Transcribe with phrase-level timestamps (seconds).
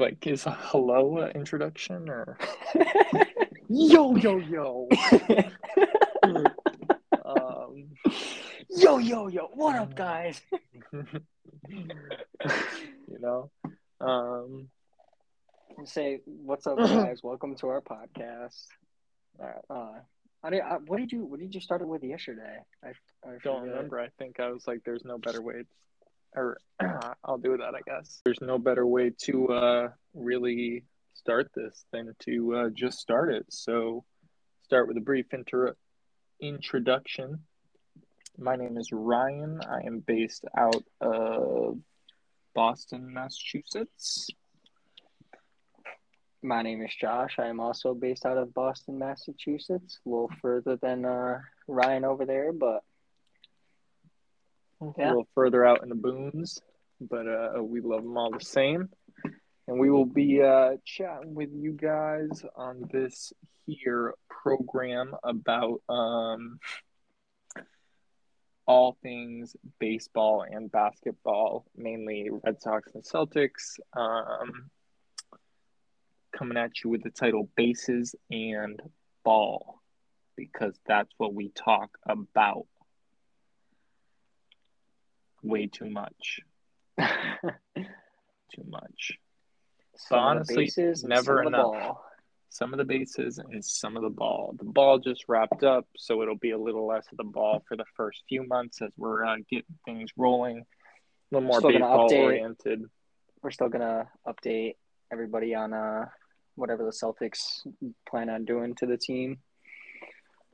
[0.00, 2.38] like is a hello uh, introduction or
[3.68, 4.88] yo yo yo
[7.24, 7.84] um
[8.70, 9.50] yo, yo, yo.
[9.52, 10.40] What up, guys?
[11.68, 13.50] you know
[14.00, 14.68] um
[15.84, 17.20] Say, what's up, guys?
[17.22, 18.66] Welcome to our podcast.
[19.70, 20.00] Uh,
[20.42, 22.58] I did, I, what did you What did you start it with yesterday?
[22.82, 23.74] I, I don't forget.
[23.74, 25.64] remember i think i was like there's no better way
[26.34, 26.58] or
[27.24, 28.20] i'll do that i guess.
[28.24, 30.84] There's no better way to uh really
[31.14, 33.44] start this than to uh, just start it.
[33.50, 34.04] So
[34.62, 35.76] start with a brief inter-
[36.40, 37.40] introduction.
[38.38, 39.60] My name is ryan.
[39.68, 41.78] I am based out of
[42.54, 44.30] boston massachusetts.
[46.42, 47.36] My name is Josh.
[47.38, 49.98] I am also based out of Boston, Massachusetts.
[50.06, 52.82] A little further than uh, Ryan over there, but
[54.80, 56.60] a little further out in the boons,
[57.00, 58.88] but uh, we love them all the same.
[59.68, 63.32] And we will be uh, chatting with you guys on this
[63.66, 66.58] here program about um,
[68.66, 73.78] all things baseball and basketball, mainly Red Sox and Celtics.
[73.96, 74.70] Um,
[76.36, 78.80] coming at you with the title Bases and
[79.24, 79.80] Ball,
[80.36, 82.66] because that's what we talk about
[85.42, 86.40] way too much.
[88.54, 89.12] Too much.
[89.96, 90.70] some of the honestly,
[91.04, 91.96] never some of the enough.
[92.52, 94.56] Some of the bases and some of the ball.
[94.58, 97.76] The ball just wrapped up, so it'll be a little less of the ball for
[97.76, 100.58] the first few months as we're uh, getting things rolling.
[100.58, 100.64] A
[101.30, 102.82] little more baseball oriented.
[103.40, 104.74] We're still gonna update
[105.12, 106.06] everybody on uh
[106.56, 107.66] whatever the Celtics
[108.08, 109.38] plan on doing to the team.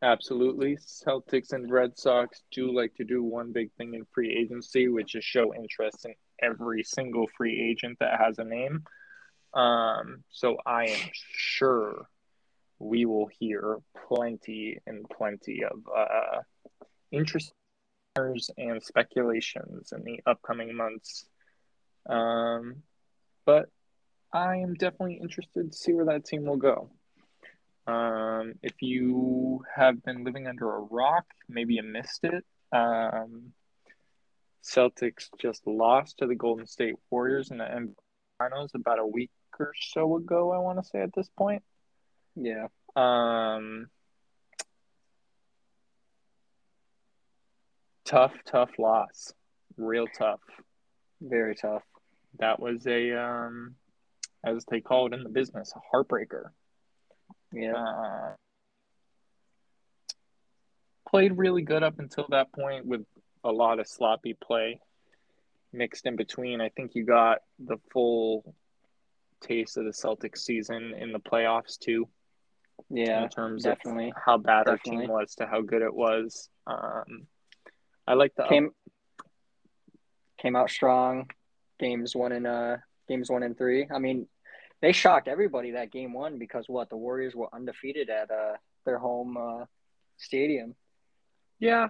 [0.06, 0.76] Absolutely.
[0.76, 5.16] Celtics and Red Sox do like to do one big thing in free agency, which
[5.16, 8.84] is show interest in every single free agent that has a name.
[9.52, 12.06] Um, so I am sure
[12.78, 16.38] we will hear plenty and plenty of uh,
[17.10, 17.52] interest
[18.16, 21.26] and speculations in the upcoming months.
[22.08, 22.76] Um,
[23.44, 23.70] but
[24.32, 26.90] I am definitely interested to see where that team will go.
[27.86, 32.44] Um, if you have been living under a rock, maybe you missed it.
[32.72, 33.52] Um,
[34.64, 37.94] Celtics just lost to the Golden State Warriors in the NBA
[38.38, 40.52] Finals about a week or so ago.
[40.52, 41.62] I want to say at this point.
[42.34, 42.66] Yeah.
[42.96, 43.88] Um,
[48.04, 49.32] tough, tough loss.
[49.76, 50.40] Real tough.
[51.20, 51.82] Very tough.
[52.38, 53.76] That was a, um,
[54.44, 56.50] as they call it in the business, a heartbreaker.
[57.56, 57.72] Yeah.
[57.74, 58.34] Uh,
[61.08, 63.04] played really good up until that point with
[63.44, 64.80] a lot of sloppy play
[65.72, 66.60] mixed in between.
[66.60, 68.54] I think you got the full
[69.40, 72.08] taste of the Celtics season in the playoffs too,
[72.90, 73.22] yeah.
[73.22, 74.08] in terms definitely.
[74.08, 76.48] of how bad our team was to how good it was.
[76.66, 77.26] Um,
[78.06, 78.70] I like the Came
[80.38, 81.30] came out strong.
[81.78, 82.76] Games one and uh
[83.08, 83.86] games one and three.
[83.92, 84.26] I mean,
[84.86, 88.52] they shocked everybody that game one because what the Warriors were undefeated at uh
[88.84, 89.64] their home uh
[90.16, 90.76] stadium.
[91.58, 91.88] Yeah,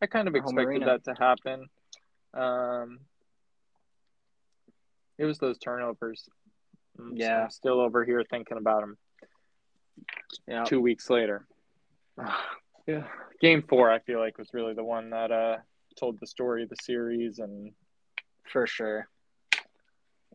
[0.00, 1.66] I kind of expected that to happen.
[2.32, 3.00] Um,
[5.18, 6.26] it was those turnovers.
[6.98, 7.48] I'm- Yeah.
[7.48, 8.96] Still over here thinking about them.
[10.48, 10.64] Yeah.
[10.64, 11.46] Two weeks later.
[12.86, 13.08] yeah.
[13.42, 15.58] Game four, I feel like, was really the one that uh,
[15.98, 17.74] told the story of the series, and
[18.50, 19.08] For sure.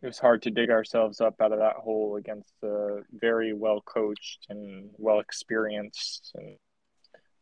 [0.02, 3.82] It was hard to dig ourselves up out of that hole against a very well
[3.82, 6.58] coached and well experienced and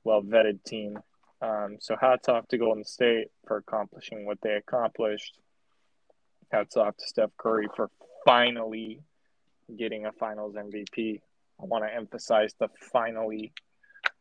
[0.03, 0.97] well vetted team.
[1.41, 5.37] Um, so hats off to Golden State for accomplishing what they accomplished.
[6.51, 7.89] Hats off to Steph Curry for
[8.25, 9.01] finally
[9.77, 11.19] getting a Finals MVP.
[11.61, 13.51] I want to emphasize the finally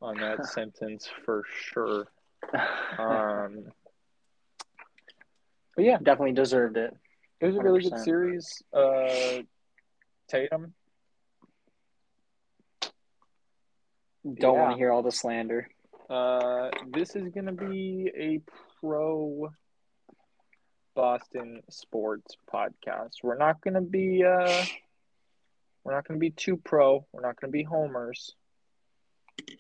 [0.03, 2.09] on that sentence for sure.
[2.99, 3.65] Um,
[5.75, 6.95] but yeah, Definitely deserved it.
[7.41, 8.05] It was a really good 100%.
[8.05, 8.63] series.
[8.73, 9.43] Uh,
[10.29, 10.75] Tatum,
[14.25, 14.61] Don't Yeah.
[14.63, 15.69] want to hear all the slander.
[16.09, 18.39] Uh, this is going to be a
[18.81, 19.51] pro
[20.95, 23.23] Boston sports podcast.
[23.23, 24.65] We're not going to be uh,
[25.83, 27.07] we're not going to be too pro.
[27.13, 28.35] We're not going to be homers.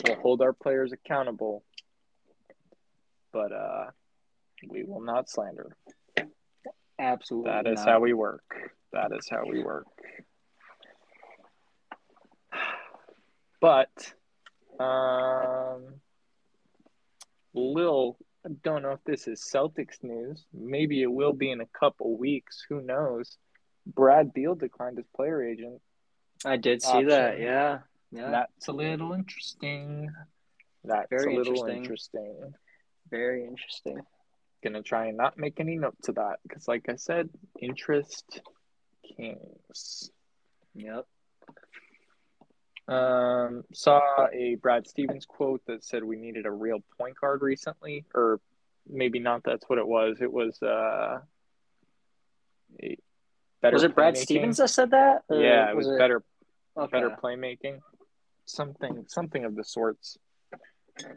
[0.06, 1.62] We'll hold our players accountable,
[3.32, 3.90] but uh,
[4.68, 5.76] we will not slander.
[7.04, 7.50] Absolutely.
[7.50, 7.88] That is not.
[7.88, 8.44] how we work.
[8.92, 9.86] That is how we work.
[13.60, 14.12] But
[14.78, 16.00] um
[17.54, 18.16] Lil
[18.46, 20.44] I don't know if this is Celtics news.
[20.52, 22.64] Maybe it will be in a couple weeks.
[22.68, 23.38] Who knows?
[23.86, 25.80] Brad Beal declined his player agent.
[26.44, 27.40] I did see that.
[27.40, 27.78] Yeah.
[28.12, 28.30] Yeah.
[28.30, 30.10] That's a little interesting.
[30.84, 31.76] That's Very a little interesting.
[31.76, 32.54] interesting.
[33.10, 34.00] Very interesting.
[34.64, 37.28] Gonna try and not make any note to that because, like I said,
[37.60, 38.40] interest
[39.16, 40.10] kings.
[40.74, 41.06] Yep.
[42.88, 44.00] Um, saw
[44.32, 48.40] a Brad Stevens quote that said we needed a real point guard recently, or
[48.88, 49.42] maybe not.
[49.44, 50.22] That's what it was.
[50.22, 51.18] It was uh,
[52.82, 52.96] a
[53.60, 53.74] better.
[53.74, 54.16] Was it Brad.
[54.16, 55.24] Stevens that said that?
[55.28, 56.22] Yeah, it was, better,
[56.76, 56.90] Okay.
[56.90, 57.80] better playmaking,
[58.46, 60.18] something, something of the sorts.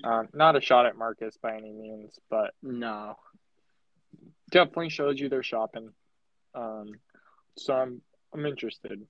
[0.03, 3.15] Um, not a shot at Marcus by any means, but No.
[4.51, 5.89] Definitely shows you they're shopping.
[6.55, 6.91] Um,
[7.57, 8.01] so I'm
[8.33, 9.01] I'm interested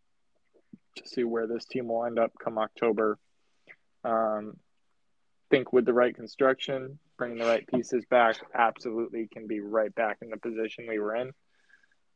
[0.95, 3.17] to see where this team will end up come October.
[4.03, 4.57] Um,
[5.49, 10.17] think with the right construction, bringing the right pieces back, absolutely can be right back
[10.21, 11.31] in the position we were in.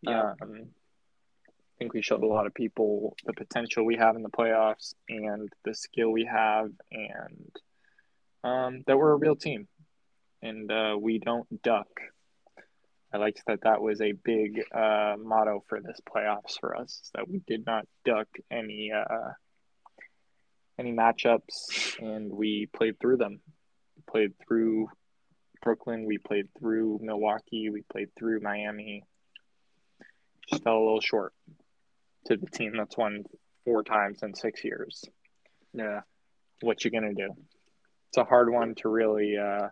[0.01, 0.33] Yeah.
[0.41, 0.67] Um,
[1.47, 4.93] I think we showed a lot of people the potential we have in the playoffs
[5.09, 7.55] and the skill we have, and
[8.43, 9.67] um, that we're a real team,
[10.41, 11.87] and uh, we don't duck.
[13.13, 17.27] I liked that that was a big uh, motto for this playoffs for us that
[17.27, 19.31] we did not duck any uh,
[20.79, 23.41] any matchups and we played through them.
[23.97, 24.87] We played through
[25.61, 29.03] Brooklyn, we played through Milwaukee, we played through Miami.
[30.49, 31.33] Just fell a little short
[32.27, 33.23] to the team that's won
[33.65, 35.03] four times in six years.
[35.73, 36.01] Yeah.
[36.61, 37.35] What you gonna do?
[38.09, 39.69] It's a hard one to really uh,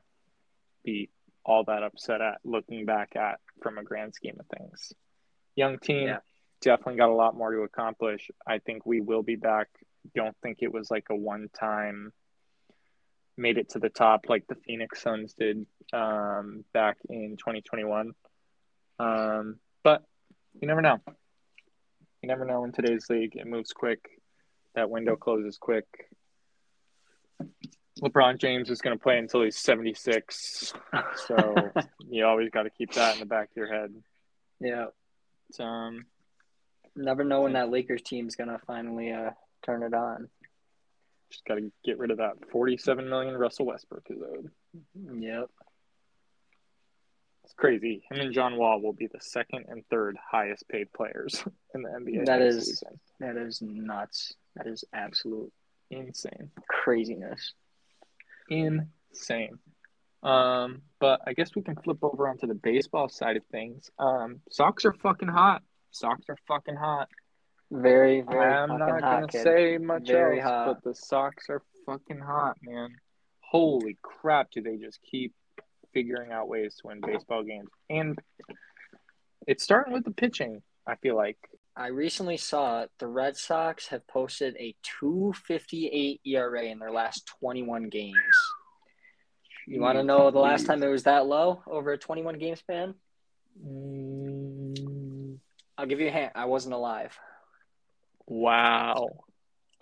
[0.84, 1.10] be
[1.50, 4.94] all that upset at looking back at from a grand scheme of things.
[5.56, 6.20] Young team, Yeah.
[6.62, 8.30] definitely got a lot more to accomplish.
[8.46, 9.68] I think we will be back.
[10.16, 12.14] Don't think it was like a one time
[13.36, 18.12] made it to the top like the Phoenix Suns did um, back in 2021.
[19.00, 20.04] Um, but
[20.62, 21.00] you never know.
[22.22, 23.38] You never know in today's league.
[23.38, 24.22] It moves quick.
[24.76, 25.88] That window closes quick.
[28.02, 30.74] LeBron James is going to play until he's 76.
[31.28, 31.72] So
[32.10, 33.94] you always got to keep that in the back of your head.
[34.60, 34.86] Yeah.
[35.50, 36.06] It's, um,
[36.96, 39.30] Never know when that Lakers team's gonna finally uh
[39.66, 40.28] turn it on.
[41.30, 44.50] just got to get rid of that 47 million Russell Westbrook is owed.
[45.22, 45.50] Yep.
[47.46, 48.04] It's crazy.
[48.12, 51.44] Him and John Wall will be the second and third highest paid players
[51.74, 52.26] in the NBA.
[52.26, 53.00] That is- season.
[53.20, 54.34] That is nuts.
[54.56, 55.54] That is absolute
[55.90, 56.52] insane.
[56.68, 57.54] craziness.
[58.50, 59.60] Insane.
[60.22, 63.90] Um, but I guess we can flip over onto the baseball side of things.
[63.98, 65.64] Um, Sox are fucking hot.
[65.92, 67.08] Sox are fucking hot.
[67.72, 69.44] Very, very I'm not hot, gonna kid.
[69.44, 70.66] say much Very else, hot.
[70.68, 72.96] but the Sox are fucking hot, man.
[73.42, 74.52] Holy crap!
[74.52, 75.34] Do they just keep
[75.94, 77.70] figuring out ways to win baseball games?
[77.90, 78.18] And
[79.48, 80.62] it's starting with the pitching.
[80.88, 81.38] I feel like
[81.80, 87.88] I recently saw the Red Sox have posted a 258 ERA in their last 21
[87.88, 88.18] games.
[89.66, 92.58] You want to know the last time it was that low over a 21 game
[92.58, 92.96] span?
[93.66, 95.38] Mm,
[95.78, 96.34] I'll give you a hint.
[96.36, 97.18] I wasn't alive.
[98.28, 99.08] wow.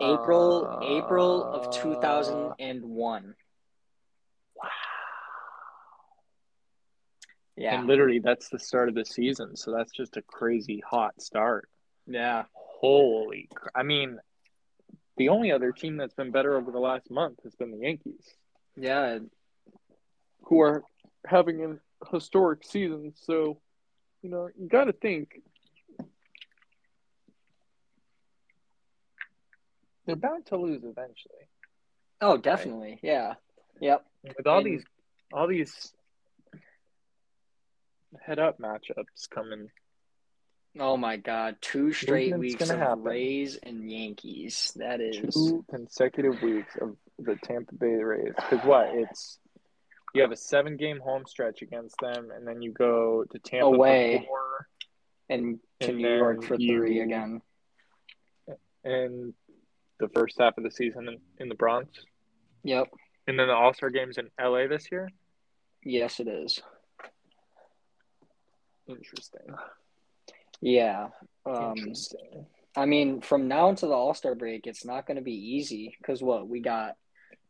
[0.00, 3.34] April Uh, April of 2001.
[4.54, 4.68] Wow.
[7.56, 7.76] Yeah.
[7.76, 9.56] And literally, that's the start of the season.
[9.56, 11.68] So that's just a crazy hot start.
[12.08, 12.44] Yeah.
[12.54, 14.18] Holy, cr- I mean,
[15.16, 18.24] the only other team that's been better over the last month has been the Yankees,
[18.76, 19.18] Yeah.
[20.44, 20.84] who are
[21.26, 23.12] having a historic season.
[23.16, 23.60] So,
[24.22, 25.42] you know, you got to think
[30.06, 31.48] they're bound to lose eventually.
[32.20, 32.98] Oh, definitely.
[33.02, 33.34] Yeah.
[33.80, 34.04] Yep.
[34.36, 34.84] With all And- these,
[35.32, 35.92] all these
[38.22, 39.70] head up matchups coming.
[40.78, 41.56] Oh my God.
[41.60, 43.02] Two straight Movement's weeks of happen.
[43.04, 44.72] Rays and Yankees.
[44.76, 48.32] That is two consecutive weeks of the Tampa Bay Rays.
[48.36, 48.88] Because what?
[48.92, 49.38] It's
[50.14, 53.66] you have a seven game home stretch against them, and then you go to Tampa
[53.66, 54.24] Away.
[54.26, 54.68] four,
[55.28, 57.42] and to And New York for three again.
[58.84, 59.34] and
[60.00, 61.90] the first half of the season in, in the Bronx,
[62.62, 62.88] Yep.
[63.26, 65.08] and then the All Star games in LA this year.
[65.84, 66.62] Yes, it is.
[68.88, 69.54] Interesting.
[70.60, 71.08] Yeah.
[71.46, 71.74] Um,
[72.76, 75.94] I mean, from now until the All Star break, it's not going to be easy
[75.98, 76.94] because what we got.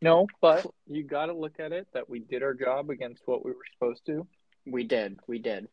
[0.01, 3.43] No, but you got to look at it that we did our job against what
[3.43, 4.25] we were supposed to.
[4.65, 5.19] We did.
[5.27, 5.67] We did.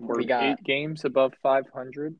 [0.00, 2.16] We're We got- eight games above 500,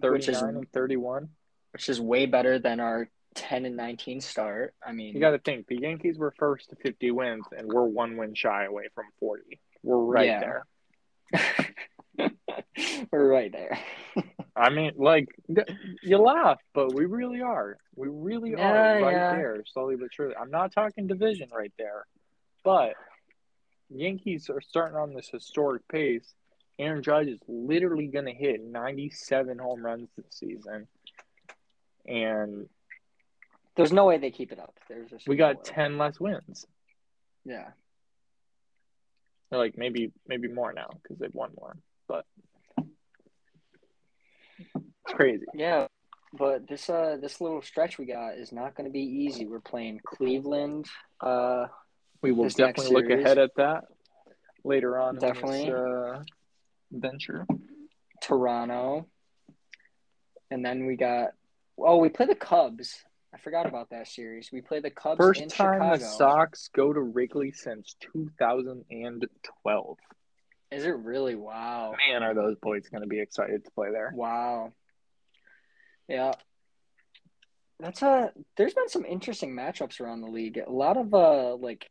[0.00, 1.28] Which is and 31.
[1.72, 4.74] which is way better than our 10 and 19 start.
[4.84, 7.84] I mean, You got to think the Yankees were first to 50 wins, and we're
[7.84, 9.60] one win shy away from 40.
[9.82, 10.40] We're right Yeah.
[10.40, 10.66] there.
[13.12, 13.78] We're right there.
[14.56, 15.28] I mean, like
[16.02, 17.76] you laugh, but we really are.
[17.96, 19.30] We really Yeah, are right yeah.
[19.36, 20.34] there, slowly but surely.
[20.36, 22.06] I'm not talking division right there,
[22.64, 22.94] but
[23.90, 26.34] Yankees are starting on this historic pace.
[26.78, 30.86] Aaron Judge is literally going to hit 97 home runs this season,
[32.06, 32.68] and
[33.76, 34.74] There's no way they keep it up.
[34.88, 35.62] There's just we got way.
[35.64, 36.66] 10 less wins.
[37.44, 37.68] Yeah.
[39.50, 41.76] Or, Like maybe maybe more now because they've won more,
[42.06, 42.26] but
[45.08, 45.46] it's crazy.
[45.54, 45.86] Yeah.
[46.32, 49.46] But this uh this little stretch we got is not going to be easy.
[49.46, 50.86] We're playing Cleveland.
[51.20, 51.66] Uh,
[52.22, 53.84] We will definitely look ahead at that
[54.64, 55.62] later on Definitely.
[55.62, 56.22] in this uh,
[56.92, 57.46] venture.
[58.20, 59.06] Toronto,
[60.50, 61.30] and then we got.
[61.78, 63.02] Oh, we play the Cubs.
[63.32, 64.50] I forgot about that series.
[64.52, 65.96] We play the Cubs First in time Chicago.
[65.98, 69.96] the Sox go to Wrigley since 2012.
[70.70, 71.36] Is it really?
[71.36, 71.94] Wow.
[72.10, 74.12] Man, are those boys going to be excited to play there?
[74.14, 74.72] Wow.
[76.08, 76.32] Yeah.
[77.80, 80.58] That's a there's been some interesting matchups around the league.
[80.58, 81.88] A lot of uh like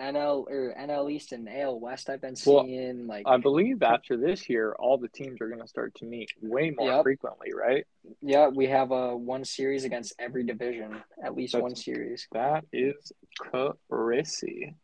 [0.00, 4.16] NL or NL East and AL West I've been Well, seeing like I believe after
[4.16, 7.02] this year, all the teams are going to start to meet way more Yep.
[7.02, 7.86] frequently, right?
[8.22, 12.28] yeah, we have a one series against every division, at least That's- one series.
[12.32, 14.74] That is crazy.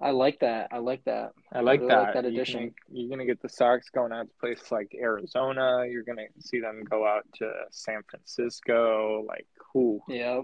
[0.00, 0.68] I like that.
[0.72, 1.32] I like that.
[1.52, 2.02] I like really that.
[2.02, 2.60] like that You're addition.
[2.60, 5.86] gonna- You're going to get the Sox going out to places like Arizona.
[5.88, 9.24] You're going to see them go out to San Francisco.
[9.26, 10.02] Like, cool.
[10.08, 10.42] Yeah.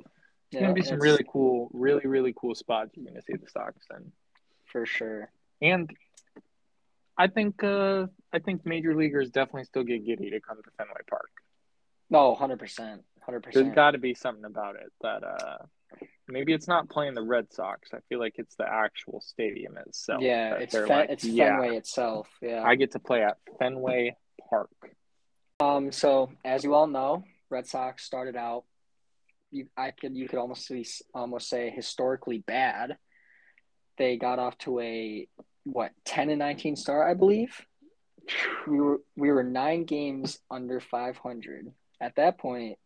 [0.51, 3.37] It's going to be some really cool, really, really cool spots you're going to see
[3.37, 4.13] the Sox in.
[4.67, 5.31] for sure.
[5.61, 5.91] And
[7.19, 11.03] I think uh, I think major leaguers definitely still get giddy to come to Fenway
[11.09, 11.31] Park.
[12.11, 13.03] No, hundred percent.
[13.21, 13.75] Hundred There's percent.
[13.75, 15.59] got to be something about it that uh,
[16.29, 17.91] maybe it's not playing the Red Sox.
[17.93, 20.23] I feel like it's the actual stadium itself.
[20.23, 22.29] Yeah, it's Fen- like, it's yeah, Fenway itself.
[22.41, 22.63] Yeah.
[22.63, 24.17] I get to play at Fenway
[24.49, 24.71] Park.
[25.61, 28.65] Um, so as you all know, Red Sox started out.
[29.51, 32.97] You, I could, you could almost see, almost say historically bad.
[33.99, 35.29] They got off to a
[35.65, 37.61] what ten and nineteen start, I believe.
[38.67, 41.67] We were we were nine games under five hundred
[42.01, 42.79] at that point.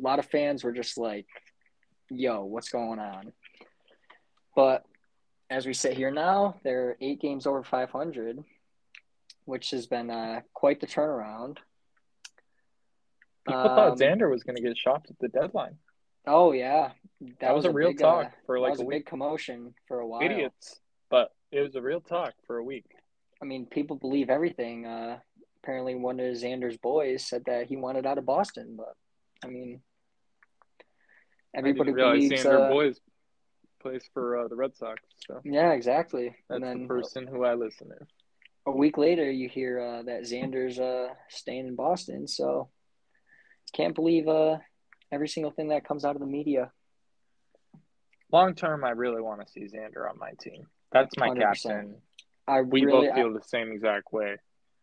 [0.00, 1.26] A lot of fans were just like,
[2.10, 3.32] "Yo, what's going on?"
[4.56, 4.84] But
[5.50, 8.42] as we sit here now, they're eight games over five hundred,
[9.44, 11.58] which has been uh, quite the turnaround.
[13.46, 15.76] People Um, thought Xander was going to get shopped at the deadline.
[16.26, 16.92] Oh yeah,
[17.40, 18.98] That, was, a real big, talk uh, for that like was a a week.
[19.00, 20.22] big commotion for a while.
[20.22, 20.80] Idiots,
[21.10, 22.86] but it was a real talk for a week.
[23.42, 24.86] I mean, people believe everything.
[24.86, 25.18] Uh,
[25.62, 28.94] apparently, one of Xander's boys said that he wanted out of Boston, but
[29.44, 29.82] I mean,
[31.54, 32.32] everybody I believes.
[32.42, 33.00] Xander uh, Boys
[33.80, 35.00] plays for uh, the Red Sox.
[35.26, 36.34] So yeah, exactly.
[36.48, 38.06] that's and then the person who I listen to.
[38.66, 42.26] a week later, you hear uh, that Xander's uh, staying in Boston.
[42.28, 42.68] So
[43.72, 44.58] can't believe uh,
[45.12, 46.70] every single thing that comes out of the media.
[48.32, 50.66] Long term, I really want to see Xander on my team.
[50.92, 51.38] That's my 100%.
[51.38, 51.96] captain.
[52.46, 54.36] I We really, both feel the same exact way.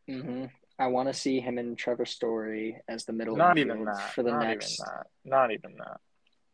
[0.09, 0.45] I, hmm
[0.79, 4.13] I want to see him and Trevor Story as the middle Not infield even that.
[4.13, 4.79] for the Not next.
[4.79, 5.07] even that.
[5.25, 5.99] Not even that.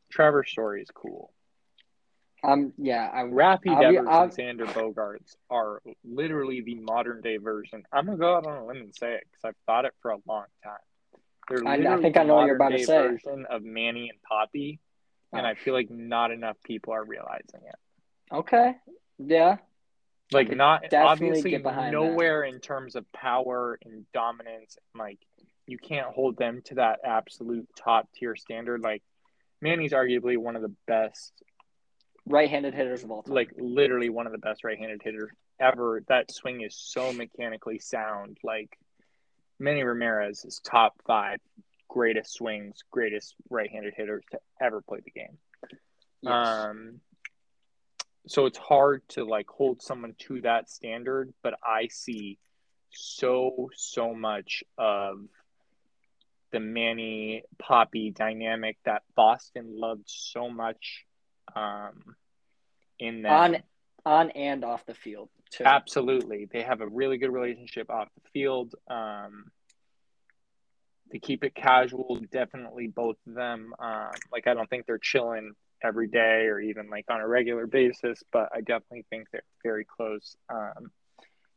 [0.10, 1.32] Trevor Story is cool.
[2.44, 7.22] Um, yeah, I Raffy I'll be- Devers I'll- and Xander Bogaerts are literally the modern
[7.22, 7.84] day version.
[7.92, 10.12] I'm gonna go out on a limb and say it because I've thought it for
[10.12, 10.78] a long time.
[11.50, 13.08] They're I- I literally think I know what you're about to say.
[13.08, 14.80] Version of Manny and Papi,
[15.34, 15.50] and Oh.
[15.50, 17.76] I feel like not enough people are realizing it.
[18.32, 18.78] okay,
[19.18, 19.58] yeah,
[20.34, 24.78] Like not obviously nowhere in terms of power and dominance.
[24.94, 25.20] Like
[25.66, 28.82] you can't hold them to that absolute top tier standard.
[28.82, 29.02] Like
[29.62, 31.34] Manny's arguably one of the best
[32.26, 33.34] right-handed hitters of all time.
[33.34, 36.04] like literally one of the best right-handed hitters ever.
[36.08, 38.38] That swing is so mechanically sound.
[38.44, 38.78] Like
[39.60, 41.40] Manny Ramirez is top five
[41.88, 45.38] greatest swings, greatest right-handed hitters to ever play the game.
[46.22, 46.32] yes.
[46.32, 47.00] Um,
[48.28, 52.38] so it's hard to like hold someone to that standard, but I see
[52.92, 55.20] so so much of
[56.51, 61.06] the Manny Papi dynamic that Boston loved so much
[61.56, 62.16] um,
[63.00, 63.32] in that.
[63.32, 63.58] on
[64.06, 65.66] on and off the field too.
[65.66, 68.74] Absolutely, they have a really good relationship off the field.
[68.89, 69.51] Um,
[71.12, 72.20] they keep it casual.
[72.32, 73.74] Definitely, both of them.
[73.80, 77.68] Um, like I don't think they're chilling every day or even like on a regular
[77.68, 80.36] basis, but I definitely think they're very close.
[80.50, 80.92] Um,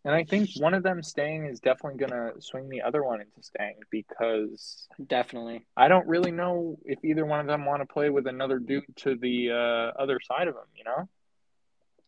[0.04, 3.21] and I think one of them staying is definitely going to swing the other one
[3.21, 5.66] into staying because Definitely.
[5.76, 8.85] I don't really know if either one of them want to play with another dude
[8.97, 10.64] to the uh, other side of them.
[10.75, 11.09] You know.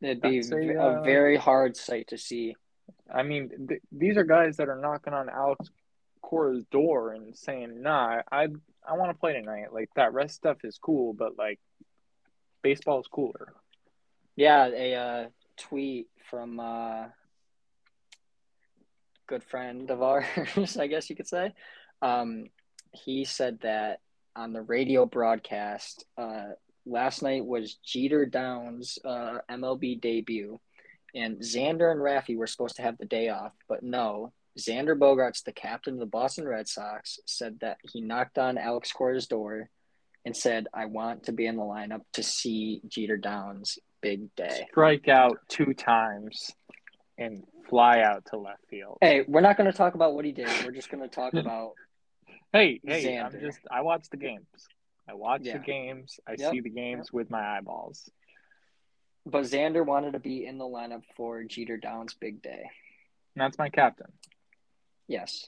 [0.00, 2.56] It'd be a, uh, very hard sight to see.
[3.12, 5.70] I mean, th- these are guys that are knocking on Alex
[6.22, 8.49] Cora's door and saying, "Nah, I
[8.88, 11.61] I want to play tonight." Like that rest stuff is cool, but like
[12.62, 13.52] baseball is cooler.
[14.34, 17.04] Yeah, a uh, tweet from uh,
[19.32, 21.54] good friend of ours, I guess you could say.
[22.02, 22.48] Um,
[22.92, 24.00] he said that
[24.36, 26.50] on the radio broadcast, uh,
[26.84, 30.60] last night was Jeter Downs' uh, MLB debut,
[31.14, 34.34] and Xander and Raffy were supposed to have the day off, but no.
[34.58, 38.92] Xander Bogaerts, the captain of the Boston Red Sox, said that he knocked on Alex
[38.92, 39.70] Cora's door
[40.26, 44.66] and said, I want to be in the lineup to see Jeter Downs' big day.
[44.70, 46.52] Strike out two times
[47.22, 48.98] and fly out to left field.
[49.00, 50.48] Hey, we're not going to talk about what he did.
[50.64, 51.72] We're just going to talk about.
[52.52, 54.46] Hey, hey, I'm just I watch the games.
[55.08, 55.54] I watch Yeah.
[55.58, 56.20] the games.
[56.26, 58.10] I Yep, see the games with my eyeballs.
[59.24, 62.62] But Xander wanted to be in the lineup for Jeter Downs' big day.
[63.34, 64.12] And that's my captain.
[65.08, 65.46] Yes.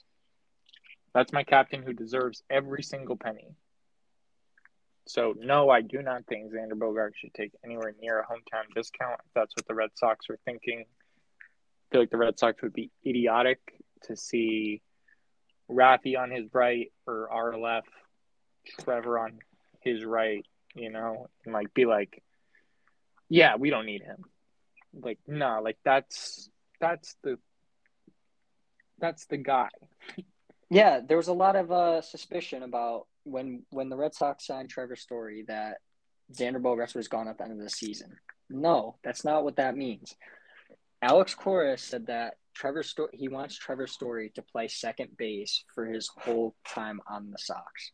[1.13, 3.55] That's my captain who deserves every single penny.
[5.07, 9.19] So no, I do not think Xander Bogart should take anywhere near a hometown discount.
[9.25, 10.85] If that's what the Red Sox are thinking.
[11.91, 13.59] Feel like the Red Sox would be idiotic
[14.03, 14.81] to see
[15.69, 17.89] Raffy on his right or our left,
[18.81, 19.39] Trevor on
[19.81, 22.23] his right, you know, and like be like,
[23.29, 24.23] yeah, we don't need him.
[24.93, 26.49] Like, no, like that's
[26.79, 27.37] that's the
[28.99, 29.69] that's the guy.
[30.69, 34.69] Yeah, there was a lot of uh, suspicion about when when the Red Sox signed
[34.69, 35.77] Trevor Story that
[36.33, 38.17] Xander Bogaerts was gone at the end of the season.
[38.49, 40.15] No, that's not what that means.
[41.01, 45.85] Alex Cora said that Trevor Story he wants Trevor Story to play second base for
[45.85, 47.91] his whole time on the Sox.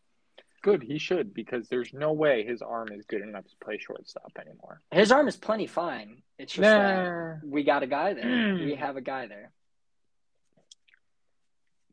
[0.63, 4.31] Good, he should because there's no way his arm is good enough to play shortstop
[4.39, 4.81] anymore.
[4.91, 6.22] His arm is plenty fine.
[6.38, 8.53] It's just Nah, we got a guy there.
[8.53, 9.51] we have a guy there.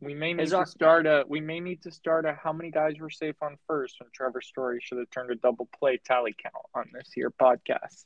[0.00, 1.24] we may need His to ar- start a.
[1.26, 2.34] We may need to start a.
[2.34, 5.68] How many guys were safe on first when Trevor Story should have turned a double
[5.78, 8.04] play tally count on this here podcast.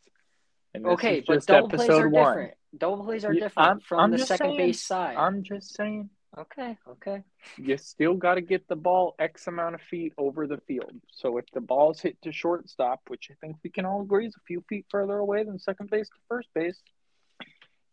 [0.75, 2.31] And this Okay, is but double plays are one.
[2.33, 2.55] different.
[2.79, 4.57] Double plays are different I'm- from I'm the second saying.
[4.57, 5.17] base side.
[5.17, 6.09] I'm just saying,
[6.39, 7.23] okay, okay.
[7.59, 10.93] you still got to get the ball X amount of feet over the field.
[11.11, 14.35] So if the ball's hit to shortstop, which I think we can all agree is
[14.37, 16.81] a few feet further away than second base to first base,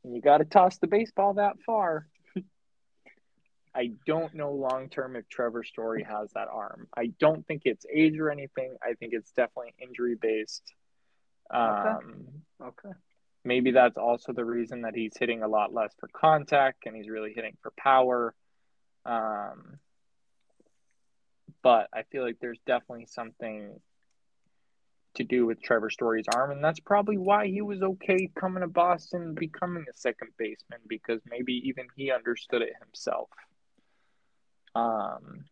[0.05, 2.07] and you got to toss the baseball that far.
[3.75, 6.87] I don't know long term if Trevor Story has that arm.
[6.95, 8.77] I don't think it's age or anything.
[8.81, 10.63] I think it's definitely injury based.
[11.49, 12.89] Um, Okay.
[13.45, 17.09] maybe that's also the reason that he's hitting a lot less for contact and he's
[17.09, 18.35] really hitting for power.
[19.05, 19.79] Um,
[21.61, 23.79] but I feel like there's definitely something
[25.15, 28.67] to do with Trevor Story's arm, and that's probably why he was okay coming to
[28.67, 33.29] Boston, becoming a second baseman, because maybe even he understood it himself.
[34.75, 35.45] Um,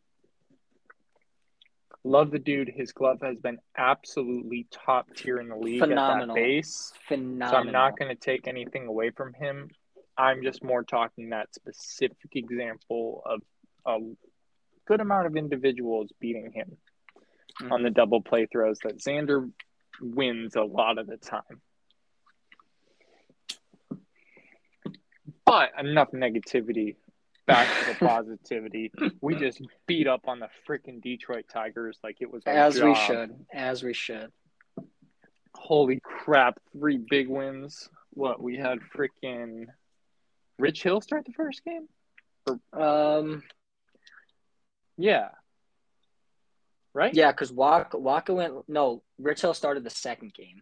[2.08, 2.72] love the dude.
[2.76, 6.36] His glove has been absolutely top tier in the league at Phenomenal.
[6.36, 6.94] that base.
[7.08, 7.50] Phenomenal.
[7.50, 9.70] So I'm not going to take anything away from him.
[10.18, 13.42] I'm just more talking that specific example of
[13.86, 14.00] a
[14.88, 16.78] good amount of individuals beating him
[17.62, 17.72] mm-hmm.
[17.72, 19.52] on the double play throws that Xander
[20.02, 21.62] wins a lot of the time.
[25.46, 26.96] But enough negativity.
[27.48, 28.92] Back to the positivity.
[29.22, 33.34] We just beat up on the freaking Detroit Tigers like it was As we should.
[33.54, 34.32] As we should.
[35.56, 36.60] Holy crap!
[36.74, 37.90] Three big wins.
[38.12, 39.66] What we had freaking
[40.60, 41.88] Rich Hill start the first game.
[42.74, 43.44] Um.
[44.98, 45.30] Yeah.
[46.94, 47.14] Right.
[47.14, 48.54] Yeah, because Wacha, Wacha went.
[48.68, 50.62] No, Rich Hill started the second game.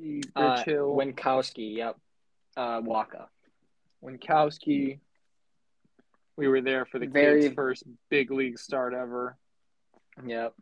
[0.00, 1.76] Winckowski, Rich Uh, Hill, Winckowski.
[1.76, 1.96] Yep.
[2.56, 3.26] Uh, Wacha.
[4.04, 4.98] Winckowski.
[6.36, 9.36] We were there for the Very- kids' first big league start ever.
[10.24, 10.54] Yep.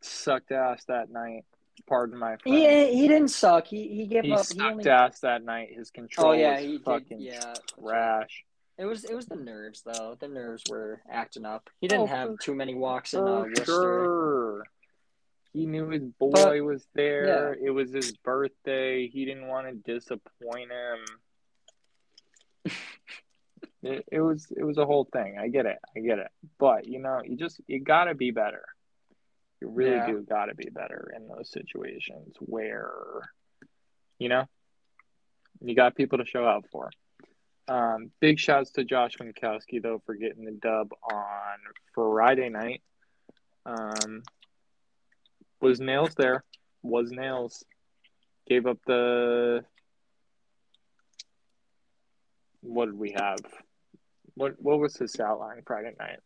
[0.00, 1.44] Sucked ass that night.
[1.86, 2.56] Pardon my French.
[2.56, 3.66] He he didn't suck.
[3.66, 4.38] He he gave He up.
[4.40, 4.88] He sucked only.
[4.88, 5.72] ass that night.
[5.74, 7.20] His control Oh yeah, was he did.
[7.20, 7.54] Yeah.
[7.82, 8.44] trash.
[8.78, 10.16] It was it was the nerves though.
[10.18, 11.68] The nerves were acting up.
[11.80, 13.64] He didn't Oh, have too many walks in uh, For Worcester.
[13.66, 14.66] sure.
[15.52, 17.54] He knew his boy But- was there.
[17.54, 19.08] It was his birthday.
[19.08, 20.98] He didn't want to disappoint him.
[23.82, 25.38] It, it was it was a whole thing.
[25.40, 25.78] I get it.
[25.96, 26.28] I get it.
[26.58, 28.64] But you know, you just you gotta be better.
[29.60, 30.06] You really Yeah.
[30.06, 32.90] do gotta be better in those situations where
[34.18, 34.44] you know
[35.62, 36.90] you got people to show out for.
[37.68, 41.58] Um, big shouts to Josh Winckowski though for getting the dub on
[41.94, 42.82] Friday night.
[43.64, 44.22] Um,
[45.60, 46.44] was nails there?
[46.82, 47.64] Was nails?
[48.48, 49.64] Gave up the.
[52.62, 53.38] What did we have?
[54.40, 56.20] What what was his stat line Friday night?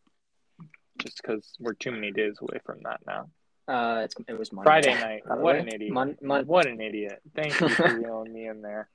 [0.99, 3.27] Just because we're too many days away from that now.
[3.67, 4.69] Uh, it's, it was Monday.
[4.69, 5.23] Friday night.
[5.25, 5.91] What an idiot.
[5.91, 7.19] Mon- mon- What an idiot.
[7.35, 8.87] Thank you for reeling me in there.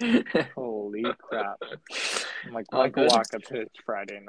[0.54, 1.60] Holy crap.
[2.46, 3.08] I'm like All Michael.
[3.08, 4.20] Wacha pitch Friday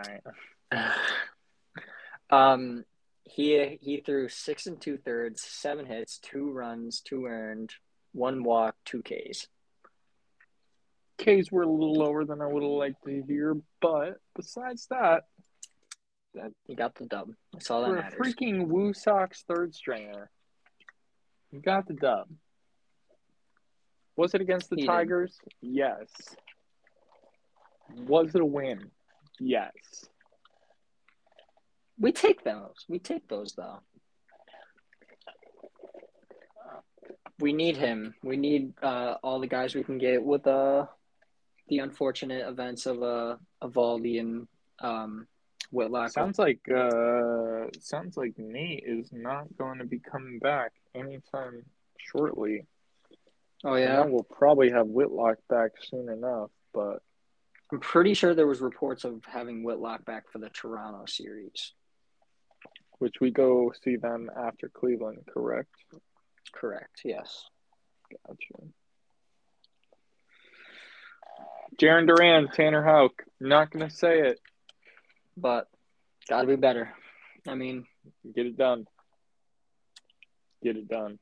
[0.71, 0.93] night.
[2.31, 2.85] um,
[3.25, 7.75] he he threw six and two thirds, seven hits, two runs, two earned,
[8.13, 9.47] one walk, two Ks.
[11.19, 15.23] K's were a little lower than I would have liked to hear, but besides that,
[16.65, 17.29] He got the dub.
[17.53, 18.19] That's all that a matters.
[18.19, 20.31] freaking Woo Sox third stringer,
[21.51, 22.27] you got the dub.
[24.15, 24.87] Was it against the He did.
[24.87, 25.37] Tigers?
[25.61, 26.07] Yes.
[28.07, 28.91] Was it a win?
[29.39, 29.71] Yes.
[31.97, 32.85] We take those.
[32.87, 33.79] We take those though.
[37.39, 38.13] We need him.
[38.21, 40.87] We need uh, all the guys we can get with uh,
[41.69, 44.47] the unfortunate events of uh, Eovaldi and
[44.79, 45.27] um,
[45.71, 46.11] Whitlock.
[46.11, 51.63] Sounds like uh sounds like Nate is not going to be coming back anytime
[51.99, 52.65] shortly.
[53.63, 57.03] oh yeah, we'll probably have Whitlock back soon enough, but
[57.71, 61.73] I'm pretty sure there was reports of having Whitlock back for the Toronto series.
[62.97, 65.69] which we go see them after Cleveland, correct?
[66.51, 67.01] Correct.
[67.05, 67.45] Yes.
[68.27, 68.65] Gotcha.
[71.79, 73.23] Jarren Duran, Tanner Houck.
[73.39, 74.39] Not gonna say it.
[75.37, 75.67] But
[76.27, 76.91] got to be better.
[77.47, 77.85] I mean,
[78.35, 78.85] Get it done.
[80.63, 81.19] Get it done.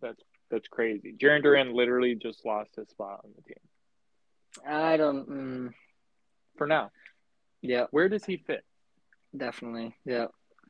[0.00, 0.20] That's
[0.50, 1.14] that's crazy.
[1.18, 4.66] Jarren Duran literally just lost his spot on the team.
[4.66, 5.28] I don't.
[5.28, 5.74] Mm,
[6.56, 6.90] For now,
[7.60, 8.64] yeah, where does he fit?
[9.36, 9.96] definitely.
[10.04, 10.26] Yeah.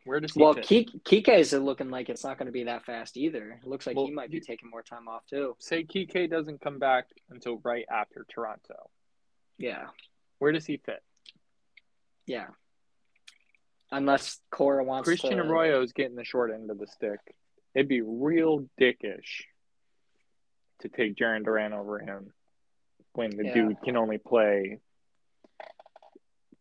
[0.06, 0.64] Where does he Well, fit?
[0.66, 3.58] Kike, Kike is looking like it's not going to be that fast either.
[3.62, 5.54] It looks like Well, he might be taking more time off too.
[5.58, 8.90] Say Kike doesn't come back until right after Toronto.
[9.58, 9.86] Yeah,
[10.38, 11.02] Where does he fit?
[12.26, 12.48] yeah.
[13.92, 15.44] Unless Cora wants Christian to.
[15.44, 17.20] Arroyo is getting the short end of the stick.
[17.74, 19.44] It'd be real dickish
[20.80, 22.32] to take Jarren Duran over him
[23.12, 23.54] when the Yeah.
[23.54, 24.80] dude can only play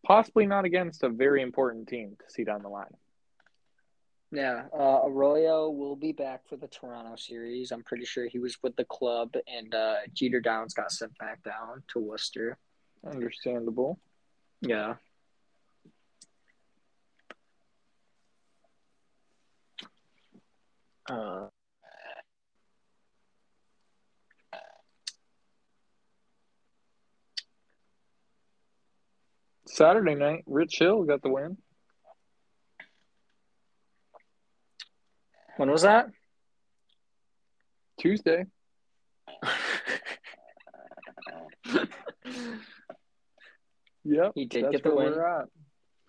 [0.06, 2.94] possibly not against a very important team to see down the line.
[4.32, 7.72] Yeah, uh, Arroyo will be back for the Toronto series.
[7.72, 11.42] I'm pretty sure he was with the club, and uh, Jeter Downs got sent back
[11.44, 12.58] down to Worcester.
[13.06, 14.00] Understandable.
[14.62, 14.96] Yeah.
[21.10, 21.48] Uh,
[29.66, 31.58] Saturday night, Rich Hill got the win.
[35.58, 36.08] when was that?
[38.00, 38.46] Tuesday.
[44.06, 44.32] Yep.
[44.36, 45.14] He did get the win.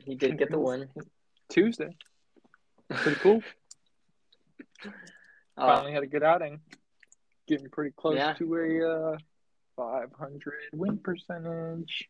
[0.05, 0.89] he did get the win.
[1.49, 1.97] Tuesday.
[2.91, 3.43] Pretty cool.
[5.57, 6.59] Uh, Finally had a good outing.
[7.47, 8.33] Getting pretty close Yeah.
[8.33, 9.19] to a uh,
[9.77, 12.09] 500 win percentage.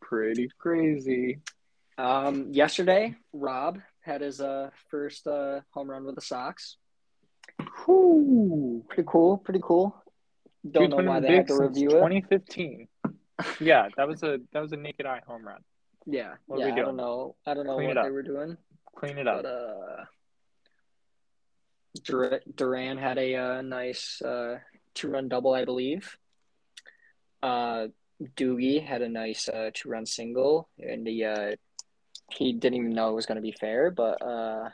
[0.00, 1.40] Pretty crazy.
[1.98, 6.76] um, yesterday, Rob had his uh, first uh, home run with the Sox.
[7.84, 8.84] Whew.
[8.88, 9.38] Pretty cool.
[9.38, 9.96] Pretty cool.
[10.70, 11.94] Don't Dude's know why they had to review it.
[11.94, 12.86] 2015.
[13.60, 15.60] Yeah, that was a that was a naked eye home run.
[16.06, 16.66] Yeah, What yeah.
[16.66, 17.36] we I don't know.
[17.46, 18.56] I don't know Clean what they were doing,
[18.96, 19.42] Clean it up.
[19.42, 20.04] but uh,
[22.04, 24.58] Dur- Duran had a uh, nice uh,
[24.94, 26.16] two-run double, I believe.
[27.42, 27.88] Uh,
[28.36, 31.56] Doogie had a nice uh, two-run single, and he uh,
[32.30, 34.70] he didn't even know it was going to be fair, but uh,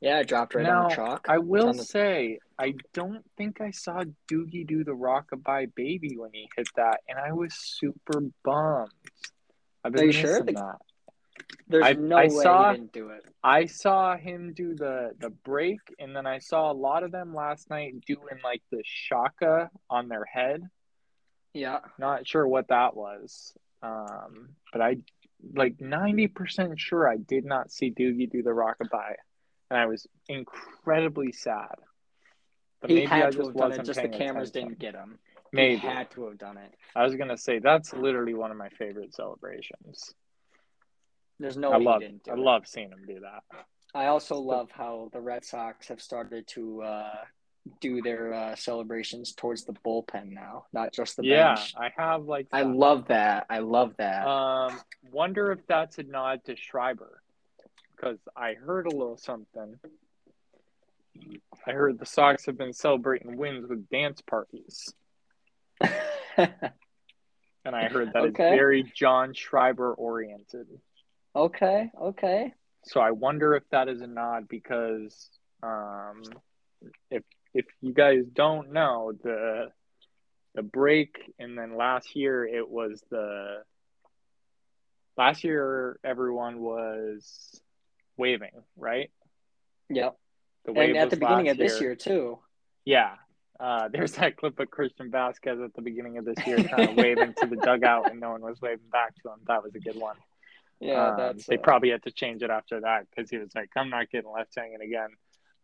[0.00, 1.26] yeah, it dropped right on the chalk.
[1.28, 6.30] I will the- say, I don't think I saw Doogie do the rockabye baby when
[6.32, 8.90] he hit that, and I was super bummed.
[9.84, 10.42] I've been Are you sure?
[10.42, 10.76] that.
[11.68, 13.24] There's I- no I way saw- he didn't do it.
[13.42, 17.34] I saw him do the the break, and then I saw a lot of them
[17.34, 20.68] last night doing like the shaka on their head.
[21.54, 24.98] Yeah, Not sure what that was, um, but I
[25.54, 29.14] like ninety percent sure I did not see Doogie do the rockabye,
[29.70, 31.74] and I was incredibly sad.
[32.80, 33.84] But he maybe had I to just have done it.
[33.84, 34.68] Just the cameras attention.
[34.68, 35.18] didn't get him.
[35.52, 36.74] Maybe He had to have done it.
[36.94, 40.14] I was gonna say that's literally one of my favorite celebrations.
[41.38, 42.40] There's no I way love he didn't do I it.
[42.40, 43.42] love seeing him do that.
[43.94, 47.14] I also love how the Red Sox have started to uh,
[47.80, 51.74] do their uh, celebrations towards the bullpen now, not just the yeah, bench.
[51.76, 53.46] I have like I love that.
[53.50, 54.26] I love that.
[54.26, 54.78] Um,
[55.10, 57.19] wonder if that's a nod to Schreiber,
[58.00, 59.76] because I heard a little something.
[61.66, 64.94] I heard the Sox have been celebrating wins with dance parties.
[65.80, 65.86] and
[67.64, 68.28] I heard that Okay.
[68.28, 70.66] it's very John Schreiber oriented.
[71.36, 72.54] Okay, okay.
[72.84, 75.28] So I wonder if that is a nod because
[75.62, 76.22] um,
[77.10, 79.68] if if you guys don't know the
[80.54, 83.62] the break and then last year it was the
[85.16, 87.60] last year everyone was
[88.20, 89.10] waving right
[89.88, 90.16] Yep.
[90.66, 92.38] the wave And at the beginning of this year too.
[92.84, 93.14] yeah
[93.58, 97.02] uh, there's that clip of Christian Vasquez at the beginning of this year trying to
[97.02, 99.80] wave into the dugout and no one was waving back to him that was a
[99.80, 100.16] good one
[100.80, 103.50] Yeah, Um, that's they uh, probably had to change it after that because he was
[103.54, 105.10] like, "I'm not getting left hanging again."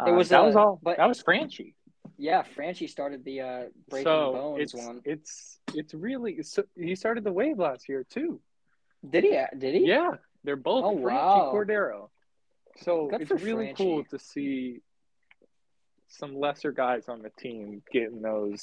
[0.06, 0.74] It Uh, was, that uh, was all.
[0.86, 1.72] but- that was Franchy.
[2.18, 2.42] yeah.
[2.54, 5.00] Franchy started the uh, breaking so bones it's one.
[5.12, 5.32] it's
[5.80, 8.30] it's really so he started the wave last year too.
[9.12, 9.34] Did he?
[9.62, 9.82] Did he?
[9.94, 10.10] Yeah,
[10.44, 11.50] they're both Oh, Franchy wow.
[11.54, 11.98] Cordero.
[12.78, 13.76] So Good it's really Franchy.
[13.76, 14.80] cool to see
[16.08, 18.62] some lesser guys on the team getting those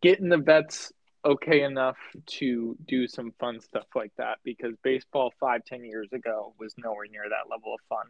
[0.00, 0.92] getting the vets
[1.24, 6.54] okay enough to do some fun stuff like that because baseball five ten years ago
[6.58, 8.06] was nowhere near that level of fun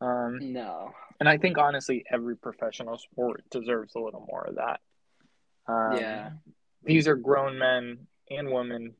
[0.00, 0.90] um, No.
[1.20, 4.80] and i think honestly every professional sport deserves a little more of that
[5.68, 6.30] um, Yeah.
[6.82, 8.94] these are grown men and women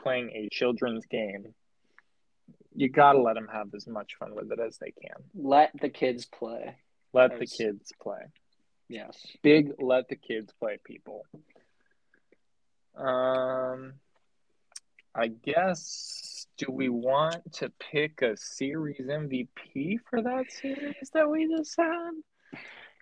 [0.00, 1.54] playing a children's game
[2.74, 5.88] you gotta let them have as much fun with it as they can Let the
[5.88, 6.76] kids play.
[7.12, 8.22] let the kids play
[8.88, 9.24] Yes.
[9.42, 11.24] big let the kids play people.
[12.96, 13.94] Um
[15.14, 21.48] I guess do we want to pick a series MVP for that series that we
[21.48, 22.10] just had?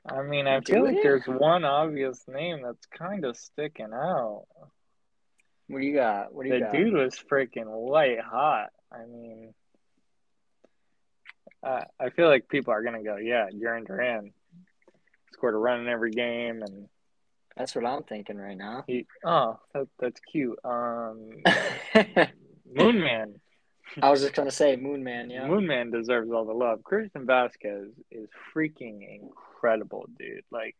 [0.06, 4.46] I mean, I Do feel like there's one obvious name that's kind of sticking out.
[5.66, 6.32] What do you got?
[6.32, 6.72] What do you The got?
[6.72, 8.70] The dude was freaking white hot.
[8.92, 9.54] I mean,
[11.62, 14.32] uh, I feel like people are gonna go, yeah, Duran Duran
[15.32, 16.88] scored a run in every game, and
[17.56, 18.84] That's what I'm thinking right now.
[18.86, 20.58] he, oh, that, that's cute.
[20.64, 21.30] Um,
[22.74, 23.40] Moon Man,
[24.02, 25.46] I was just gonna say Moon Man, yeah.
[25.46, 26.82] Moon Man deserves all the love.
[26.84, 30.44] Christian Vasquez is freaking incredible, dude.
[30.50, 30.76] Like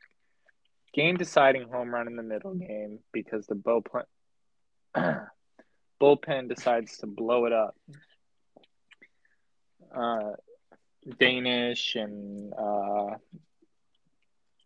[0.94, 4.05] game deciding home run in the middle game because the bullpen
[6.00, 7.76] bullpen decides to blow it up.
[9.94, 10.32] Uh,
[11.18, 13.16] Danish and uh,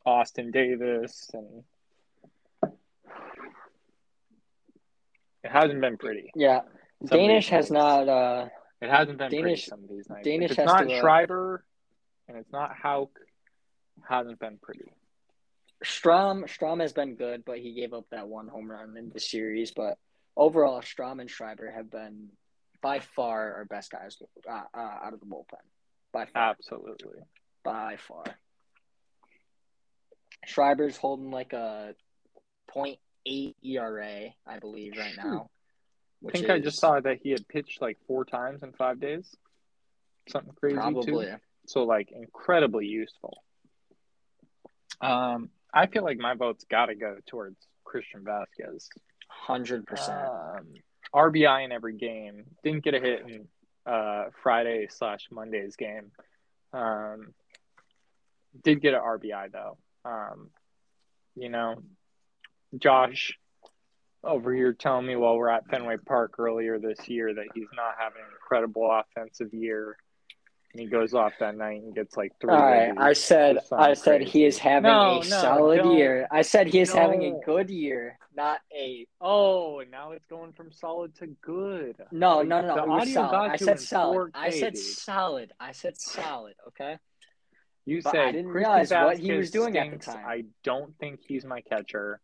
[0.05, 1.63] Austin Davis and
[5.45, 6.31] it hasn't been pretty.
[6.35, 6.61] Yeah.
[7.07, 8.49] Some Danish has not uh
[8.81, 10.25] It hasn't been Danish- pretty some of these nights.
[10.25, 11.65] Danish if it's has not to, uh, Schreiber
[12.29, 13.19] and it's not Houck,
[14.09, 14.93] hasn't been pretty.
[15.85, 19.19] Strahm Strahm has been good, but he gave up that one home run in the
[19.21, 19.73] series.
[19.73, 19.99] But
[20.37, 22.29] overall, Strahm and Schreiber have been
[22.83, 24.17] by far our best guys
[24.49, 25.63] uh, uh, out of the bullpen.
[26.13, 27.21] By far, Absolutely.
[27.65, 28.25] by far.
[30.45, 31.95] Schreiber's holding like a
[32.75, 32.99] .8
[33.65, 35.51] ERA, I believe, right now.
[36.27, 39.35] I think I just saw that he had pitched like four times in five days.
[40.29, 41.35] Something crazy probably too.
[41.67, 43.43] So like incredibly useful.
[45.01, 48.89] Um, I feel like my vote's got to go towards Christian Vasquez.
[49.47, 50.21] Hundred percent.
[50.21, 50.67] Um,
[51.15, 52.45] RBI in every game.
[52.63, 53.49] Didn't get a hit in
[53.87, 56.11] uh, Friday slash Monday's game.
[56.73, 57.35] Um,
[58.63, 59.79] did get an RBI though.
[60.05, 60.51] Um,
[61.35, 61.83] you know,
[62.79, 63.39] Josh
[64.25, 67.95] over here telling me while we're at Fenway Park earlier this year that he's not
[67.99, 69.97] having an incredible offensive year.
[70.73, 72.51] And he goes off that night and gets like three.
[72.55, 75.77] All right, I said or something I said he is having No, a no, solid
[75.79, 76.27] don't- year.
[76.31, 80.53] I said he is having a good year, not a Oh, and now it's going
[80.55, 81.97] from solid to good.
[82.11, 82.75] no, Like, no, no.
[82.75, 83.51] the It was audio solid.
[83.51, 84.31] I said solid.
[84.35, 84.83] I 4K, said dude.
[84.83, 85.53] solid.
[85.61, 86.55] I said solid.
[86.69, 86.99] Okay.
[87.85, 90.25] You But said I didn't Christian realize what he was doing at the time.
[90.27, 92.21] I don't think he's my catcher.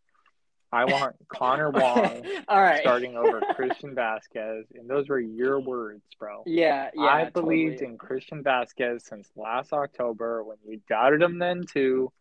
[0.71, 2.81] I want Connor Wong All right.
[2.81, 6.43] starting over Christian Vasquez, and those were your words, bro.
[6.45, 7.01] Yeah, yeah.
[7.03, 7.91] I believed totally.
[7.93, 12.11] in Christian Vasquez since last October when you doubted him then too.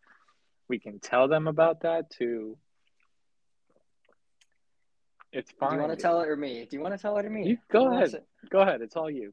[0.69, 2.57] We can tell them about that too.
[5.33, 5.71] It's fine.
[5.71, 6.67] Do you want to tell it or me?
[6.71, 7.47] Do you want to tell it or me?
[7.49, 8.15] You- go ahead.
[8.15, 8.27] it?
[8.51, 8.81] Go ahead.
[8.81, 9.33] It's all you.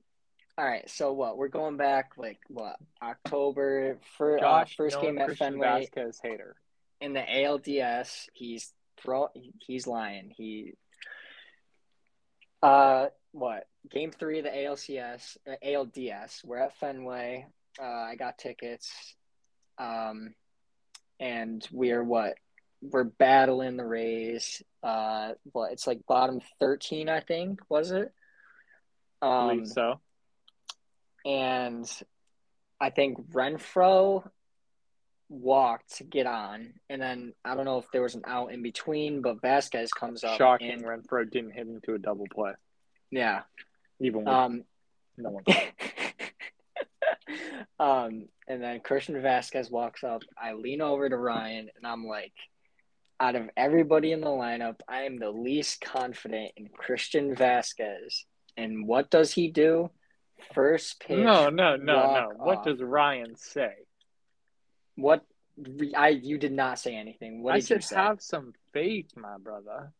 [0.57, 0.89] All right.
[0.89, 1.37] So what?
[1.37, 2.75] We're going back like what?
[3.01, 6.55] October for uh, first known game at Christian Fenway Vasquez hater.
[7.01, 8.27] in the ALDS.
[8.33, 9.29] He's throw.
[9.59, 10.33] He's lying.
[10.35, 10.73] He.
[12.61, 13.67] Uh, what?
[13.89, 16.43] Game three of the ALCS, uh, ALDS.
[16.43, 17.45] We're at Fenway.
[17.79, 18.91] Uh, I got tickets.
[19.77, 20.33] Um,
[21.19, 22.35] and we're what?
[22.81, 24.61] We're battling the Rays.
[24.83, 27.59] Uh, well It's like bottom thirteen, I think.
[27.69, 28.11] Was it?
[29.21, 29.99] I Um, believe so.
[31.25, 31.89] and
[32.79, 34.29] I think Renfroe
[35.29, 38.61] walked to get on, and then I don't know if there was an out in
[38.61, 40.37] between, but Vasquez comes up.
[40.37, 42.53] Shocking and Renfroe didn't hit into a double play,
[43.11, 43.41] yeah,
[43.99, 44.63] even um,
[45.17, 45.43] no one.
[47.79, 50.21] um, and then Christian Vasquez walks up.
[50.41, 52.33] I lean over to Ryan, and I'm like,
[53.19, 58.25] out of everybody in the lineup, I am the least confident in Christian Vasquez.
[58.57, 59.89] And what does he do?
[60.53, 61.17] First pitch.
[61.17, 62.31] No, no, no, no.
[62.35, 62.65] What off.
[62.65, 63.73] does Ryan say?
[64.95, 65.25] What?
[65.95, 67.41] I you did not say anything.
[67.41, 67.95] What I did you say?
[67.95, 69.91] have some faith, my brother.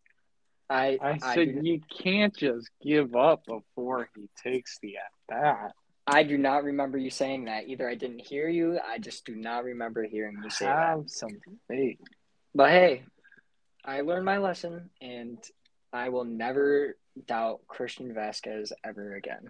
[0.70, 5.12] I I I said, do, you can't just give up before he takes the at
[5.30, 5.74] bat.
[6.08, 7.68] I do not remember you saying that.
[7.68, 8.80] Either I didn't hear you.
[8.86, 10.90] I just do not remember hearing you say that.
[10.90, 12.00] Have some faith.
[12.54, 13.04] But hey,
[13.84, 15.38] I learned my lesson, and
[15.92, 16.96] I will never
[17.28, 19.50] doubt Christian Vázquez ever again.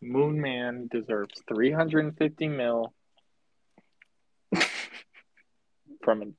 [0.00, 2.92] Moon Man deserves 350 mil
[6.06, 6.34] from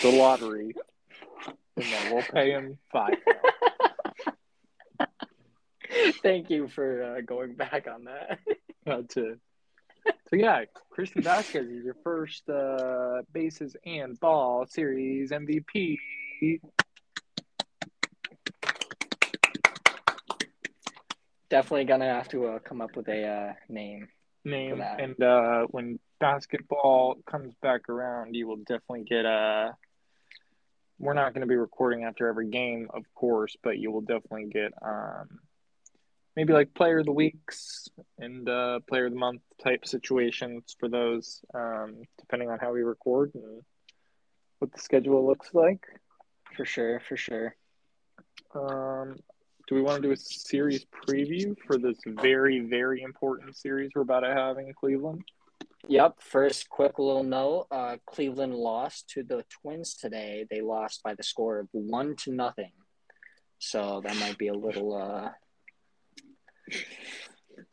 [0.00, 0.74] the lottery,
[1.76, 3.12] and then we'll pay him five.
[6.22, 8.38] Thank you for uh, going back on that.
[8.86, 9.38] That's it.
[10.06, 15.98] So yeah, Christian Vázquez is your first uh, bases and ball series MVP.
[21.50, 24.08] Definitely gonna have to uh, come up with a uh, name.
[24.44, 24.80] Name.
[24.80, 29.74] And uh, when basketball comes back around, you will definitely get a.
[30.98, 34.50] We're not going to be recording after every game, of course, but you will definitely
[34.52, 35.40] get um,
[36.36, 40.88] maybe like player of the weeks and uh, player of the month type situations for
[40.88, 43.62] those, um, depending on how we record and
[44.60, 45.84] what the schedule looks like.
[46.56, 47.56] For sure, for sure.
[48.54, 49.16] Um,
[49.72, 54.02] do we want to do a series preview for this very, very important series we're
[54.02, 55.24] about to have in Cleveland?
[55.88, 56.16] Yep.
[56.20, 60.46] First, quick little note: uh, Cleveland lost to the Twins today.
[60.50, 62.72] They lost by the score of one to nothing.
[63.60, 64.94] So that might be a little.
[64.94, 65.30] Uh...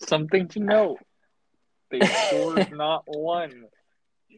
[0.08, 1.00] Something to note.
[1.92, 3.66] They scored not one.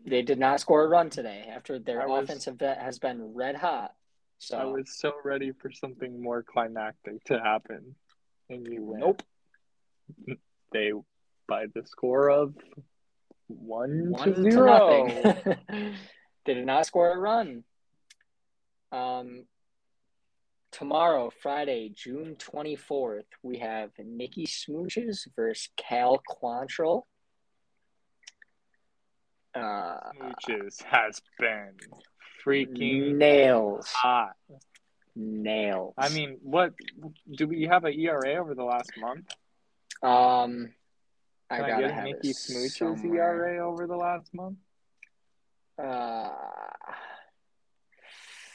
[0.07, 3.35] They did not score a run today after their I was- offensive bet has been
[3.35, 3.91] red hot.
[4.41, 7.93] So I was so ready for something more climactic to happen.
[8.49, 8.99] And you win.
[9.01, 9.21] Nope.
[10.71, 10.93] They
[11.47, 12.55] by the score of
[13.47, 15.05] one, one to to zero.
[15.05, 15.57] nothing.
[16.45, 17.63] they did not score a run.
[18.91, 19.45] Um,
[20.71, 27.03] tomorrow, Friday, June twenty fourth, we have Nikki Smooches versus Cal Quantrill.
[29.53, 31.75] Uh, Smooches has been
[32.45, 34.35] freaking nails, hot.
[35.15, 35.93] nails.
[35.97, 36.73] I mean, what
[37.35, 39.31] do we have a ERA over the last month?
[40.03, 40.73] um,
[41.49, 43.55] I Can I, gotta get have Nikki Smooch's somewhere.
[43.55, 44.57] ERA over the last month?
[45.81, 46.29] Uh,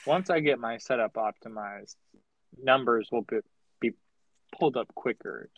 [0.06, 1.96] Once I get my setup optimized,
[2.62, 3.38] numbers will be,
[3.80, 3.92] be
[4.58, 5.50] pulled up quicker.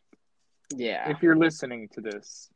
[0.74, 1.10] yeah.
[1.10, 2.48] If you're listening to this,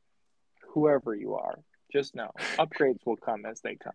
[0.70, 1.58] whoever you are,
[1.92, 3.92] just know upgrades will come as they come.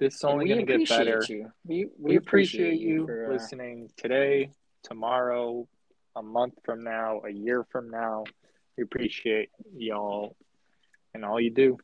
[0.00, 1.22] This is only going to get better.
[1.28, 1.52] You.
[1.64, 4.50] We, We appreciate you you for, uh, listening today,
[4.82, 5.68] tomorrow,
[6.16, 8.24] a month from now, a year from now.
[8.78, 10.36] We appreciate y'all
[11.12, 11.76] and all you do.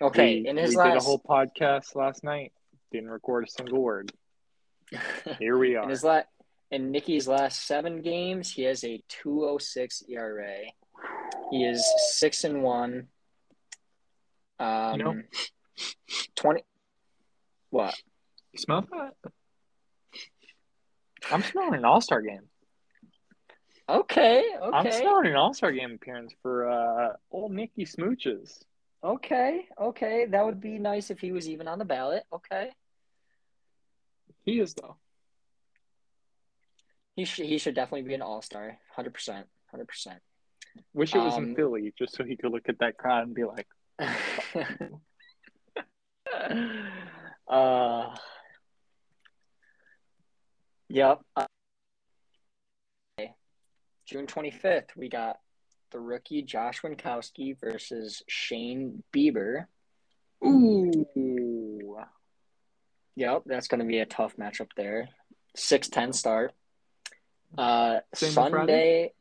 [0.00, 2.52] Okay, we, in his we last did a whole podcast last night.
[2.90, 4.10] Didn't record a single word.
[5.38, 5.84] Here we are.
[5.84, 6.22] in his la-
[6.70, 10.60] in Nicky's last seven games, he has a two oh six ERA.
[11.50, 13.08] He is six and one.
[14.58, 15.22] Um, know-
[16.36, 16.62] twenty.
[17.72, 17.94] What?
[18.52, 19.14] You smell that?
[21.30, 22.42] I'm smelling an All Star game.
[23.88, 24.76] Okay, okay.
[24.76, 28.58] I'm smelling an All Star game appearance for uh, old Nicky Smooches.
[29.02, 30.26] okay, okay.
[30.26, 32.24] That would be nice if he was even on the ballot.
[32.32, 32.70] Okay,
[34.44, 34.96] He is though.
[37.16, 38.76] he should he should definitely be an All Star.
[38.94, 40.18] Hundred percent, hundred percent.
[40.92, 43.34] Wish it was Um, in Philly, just so he could look at that crowd and
[43.34, 43.66] be like,
[47.52, 48.16] uh,
[50.88, 51.20] yep.
[51.36, 51.46] Uh,
[54.06, 55.38] June 25th, we got
[55.90, 59.66] the rookie Josh Winckowski versus Shane Bieber.
[60.44, 61.06] "Ooh,
[63.14, 65.08] Yep, that's going to be a tough matchup there.
[65.56, 66.54] 6-10 start.
[67.56, 69.12] Uh, Sunday,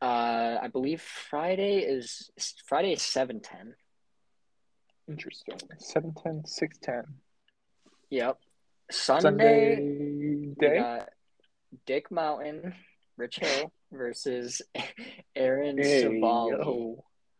[0.00, 2.30] uh, I believe Friday is
[2.66, 3.74] Friday is 7-10.
[5.10, 7.04] Interesting." 7'10", 6'10".
[8.10, 8.38] Yep.
[8.90, 11.00] Sunday, Sunday day.
[11.86, 12.74] Dick Mountain,
[13.16, 14.62] Rich Hill versus
[15.36, 16.96] Aaron Hey, Civale.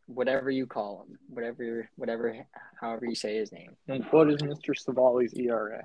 [0.07, 2.47] whatever you call him, whatever, whatever,
[2.81, 3.77] however you say his name.
[3.89, 4.77] And what is Mr.
[4.79, 5.83] Civale's ERA?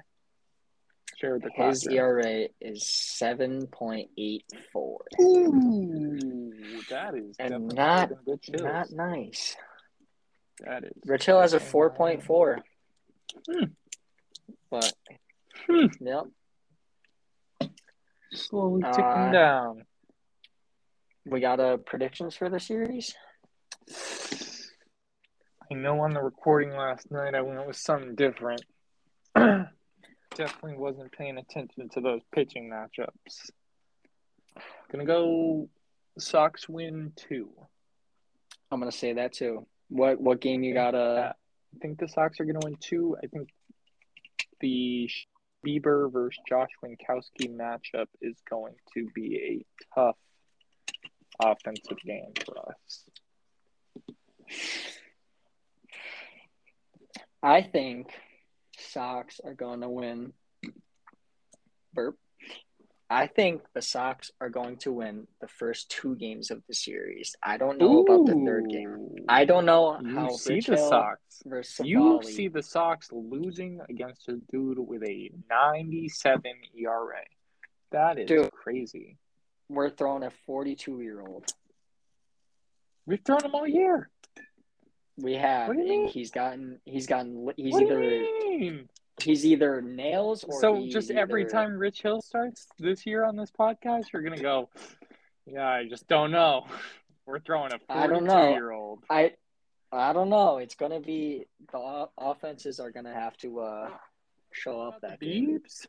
[1.18, 1.88] Share the His.
[1.88, 5.00] ERA is seven point eight four.
[5.22, 6.52] Ooh,
[6.90, 8.62] that is And not- better than Rich Hill's.
[8.64, 9.56] Not nice.
[10.62, 10.92] That is.
[11.06, 12.28] Rich Hill has a definitely four not point nice.
[12.28, 12.60] four.
[13.50, 13.64] Hmm.
[14.70, 14.94] But
[15.68, 15.86] Hmm.
[16.02, 16.24] yep.
[18.34, 19.86] Slowly ticking Uh, down.
[21.26, 23.16] We got uh, predictions for the series.
[25.72, 28.64] I know on the recording last night I went with something different.
[29.36, 33.50] Definitely wasn't paying attention to those pitching matchups.
[34.92, 35.70] Gonna go
[36.20, 37.50] Sox win two.
[38.72, 39.66] I'm gonna say that too.
[39.90, 40.96] What what game you got?
[40.96, 43.18] Uh, I think the Sox are gonna win two.
[43.24, 43.50] I think
[44.60, 45.10] the
[45.66, 49.66] Bieber versus Josh Winckowski matchup is going to be
[49.96, 50.18] a tough
[51.40, 53.04] offensive game for us.
[57.42, 58.08] I think
[58.78, 60.34] Sox are going to win.
[61.94, 62.18] Burp.
[63.10, 67.36] I think the Sox are going to win the first two games of the series.
[67.44, 69.10] I don't know about the third game.
[69.30, 71.20] I don't know You how see Rich the Hill Sox.
[71.46, 76.42] versus You Civale- see the Sox losing against a dude with a 97
[76.80, 77.22] ERA.
[77.92, 78.52] That is Dude.
[78.52, 79.18] crazy.
[79.70, 81.46] We're throwing a 42 year old.
[83.06, 84.10] We've thrown him all year.
[85.18, 86.08] We have, What do you and mean?
[86.10, 88.90] he's gotten, he's gotten, he's what either, do you mean?
[89.22, 93.52] He's either nails or So just every time Rich Hill starts this year on this
[93.52, 94.70] podcast, you're gonna go,
[95.46, 96.66] yeah, I just don't know.
[97.26, 98.50] We're throwing a I don't 42 know.
[98.52, 99.04] year old.
[99.10, 99.34] I,
[99.92, 100.58] I don't know.
[100.58, 103.90] It's gonna be the offenses are gonna have to uh
[104.52, 105.20] show up that.
[105.20, 105.88] Beebs?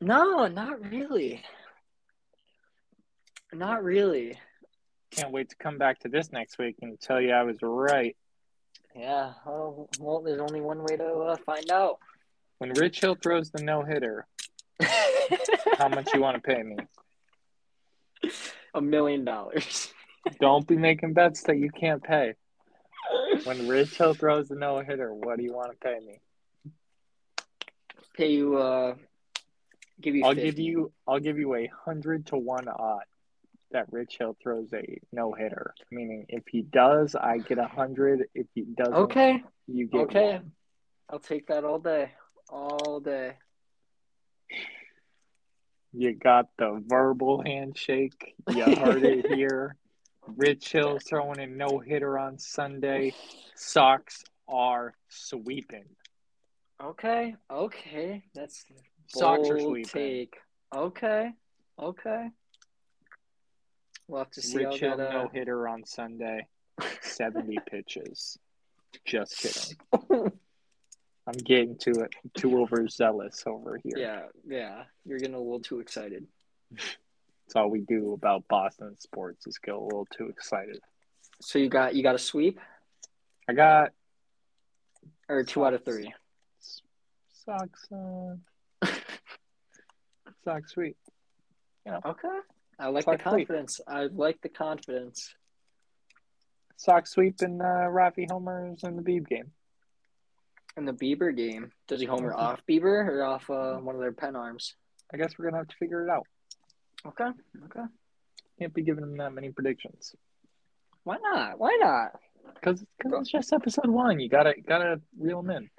[0.00, 1.42] No, not really.
[3.52, 4.38] Not really.
[5.10, 8.16] Can't wait to come back to this next week and tell you I was right.
[8.96, 9.32] Yeah.
[9.46, 11.98] Oh, well, there's only one way to uh, find out.
[12.58, 14.26] When Rich Hill throws the no hitter,
[15.78, 16.76] how much you want to pay me?
[18.74, 19.92] A million dollars.
[20.40, 22.34] Don't be making bets that you can't pay.
[23.44, 26.18] When Rich Hill throws the no hitter, what do you want to pay me?
[28.16, 28.56] Pay you.
[28.56, 28.94] Uh,
[30.00, 30.24] give you.
[30.24, 30.42] I'll 50.
[30.42, 33.04] give you I'll give you a hundred to one odd
[33.76, 35.74] that Rich Hill throws a no hitter.
[35.92, 38.26] Meaning if he does, I get a hundred.
[38.34, 39.42] If he doesn't, Okay.
[39.66, 40.32] you get Okay.
[40.32, 40.52] one.
[41.10, 42.12] I'll take that all day.
[42.48, 43.34] All day.
[45.92, 48.34] You got the verbal handshake.
[48.48, 49.76] You heard it here.
[50.26, 53.12] Rich Hill throwing a no hitter on Sunday.
[53.54, 55.84] Sox are sweeping.
[56.82, 57.36] Okay.
[57.50, 58.24] Okay.
[58.34, 58.64] That's
[59.08, 59.84] Sox are sweeping.
[59.86, 60.36] take.
[60.74, 61.30] Okay.
[61.78, 62.28] Okay.
[64.08, 65.12] We'll have to see Rich how Hill that.
[65.12, 65.28] no Uh...
[65.28, 66.46] hitter on Sunday.
[67.02, 68.38] 70 pitches.
[69.04, 69.78] Just kidding.
[71.28, 73.94] I'm getting to it too overzealous over here.
[73.96, 74.22] Yeah.
[74.46, 74.84] Yeah.
[75.04, 76.26] You're getting a little too excited.
[76.72, 80.78] That's all we do about Boston sports is get a little too excited.
[81.40, 82.60] So you got you got a sweep
[83.48, 83.92] I got
[85.28, 86.12] or two out of three.
[87.44, 88.86] Sox uh
[90.44, 90.96] Sox sweet.
[91.88, 92.28] Okay.
[92.78, 93.48] I like Sox the sweep.
[93.48, 93.80] confidence.
[93.86, 95.34] I like the confidence.
[96.76, 99.52] Sox sweep and uh Rafi Homers in the Beeb game.
[100.76, 102.36] In the Bieber game, does he homer Mhm.
[102.36, 104.74] off Bieber or off uh, one of their pen arms?
[105.12, 106.26] I guess we're gonna have to figure it out.
[107.06, 107.30] Okay.
[107.64, 107.84] Okay.
[108.58, 110.14] Can't be giving them that many predictions.
[111.04, 111.58] Why not?
[111.58, 112.20] Why not?
[112.54, 114.20] Because it's just episode one.
[114.20, 115.70] You gotta gotta reel them in.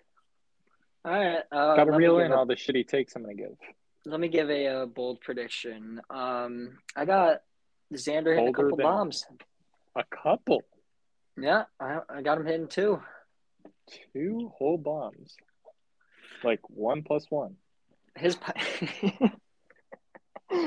[1.05, 1.43] All right.
[1.51, 3.55] Uh, Gotta reel give in all the shitty takes I'm gonna give.
[4.07, 6.01] Let me give a, uh bold prediction.
[6.09, 7.41] Um, I got
[7.93, 9.25] Xander hitting a couple bombs.
[9.97, 10.63] A couple.
[11.37, 13.01] Yeah, I, I got him hitting two.
[14.13, 15.35] Two whole bombs.
[16.43, 17.55] Like one plus one.
[18.15, 19.33] His pi-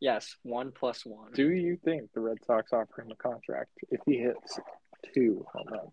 [0.00, 1.32] yes, one plus one.
[1.34, 4.58] Do you think the Red Sox offer him a contract if he hits
[5.14, 5.92] two home runs?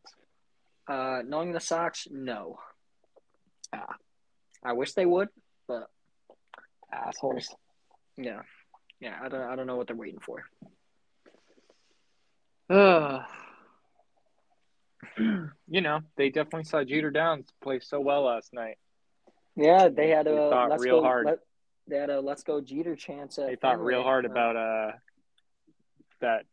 [0.87, 2.57] Uh, knowing the Sox, no.
[3.73, 3.95] Ah,
[4.63, 5.29] I wish they would,
[6.95, 7.53] Assholes.
[8.17, 8.41] yeah,
[8.99, 9.17] yeah.
[9.21, 10.43] I don't, I don't know what they're waiting for.
[15.17, 18.77] you know, they definitely saw Jeter Downs play so well last night.
[19.55, 21.03] Yeah, they had They a thought let's real go.
[21.05, 21.25] hard.
[21.25, 21.39] Let,
[21.87, 23.37] they had a let's go Jeter chance.
[23.37, 23.85] At They thought Fenway.
[23.93, 24.91] real hard Uh, about uh
[26.21, 26.45] that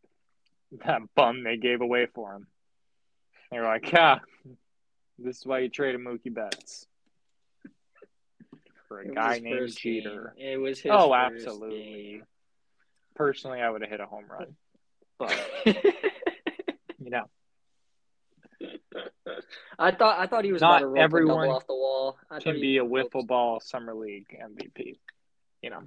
[0.87, 2.47] that bum they gave away for him.
[3.51, 4.19] They were like, "Yeah,
[5.19, 6.87] this is why you traded Mookie Betts
[8.93, 10.03] for a was guy named first game.
[10.03, 10.93] Jeter." It was his.
[10.95, 11.79] Oh, absolutely.
[11.83, 12.25] game.
[13.15, 14.57] Personally, I would have hit a home run,
[15.19, 15.37] but
[15.67, 17.25] you know,
[19.79, 22.17] I thought I thought he was Not everyone off the wall.
[22.31, 24.99] I can be a wiffle ball summer league MVP.
[25.63, 25.83] You know,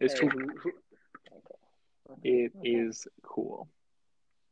[0.00, 0.30] it's Hey, cool.
[0.30, 0.72] who- who-
[2.22, 2.68] It Okay.
[2.70, 3.68] is cool.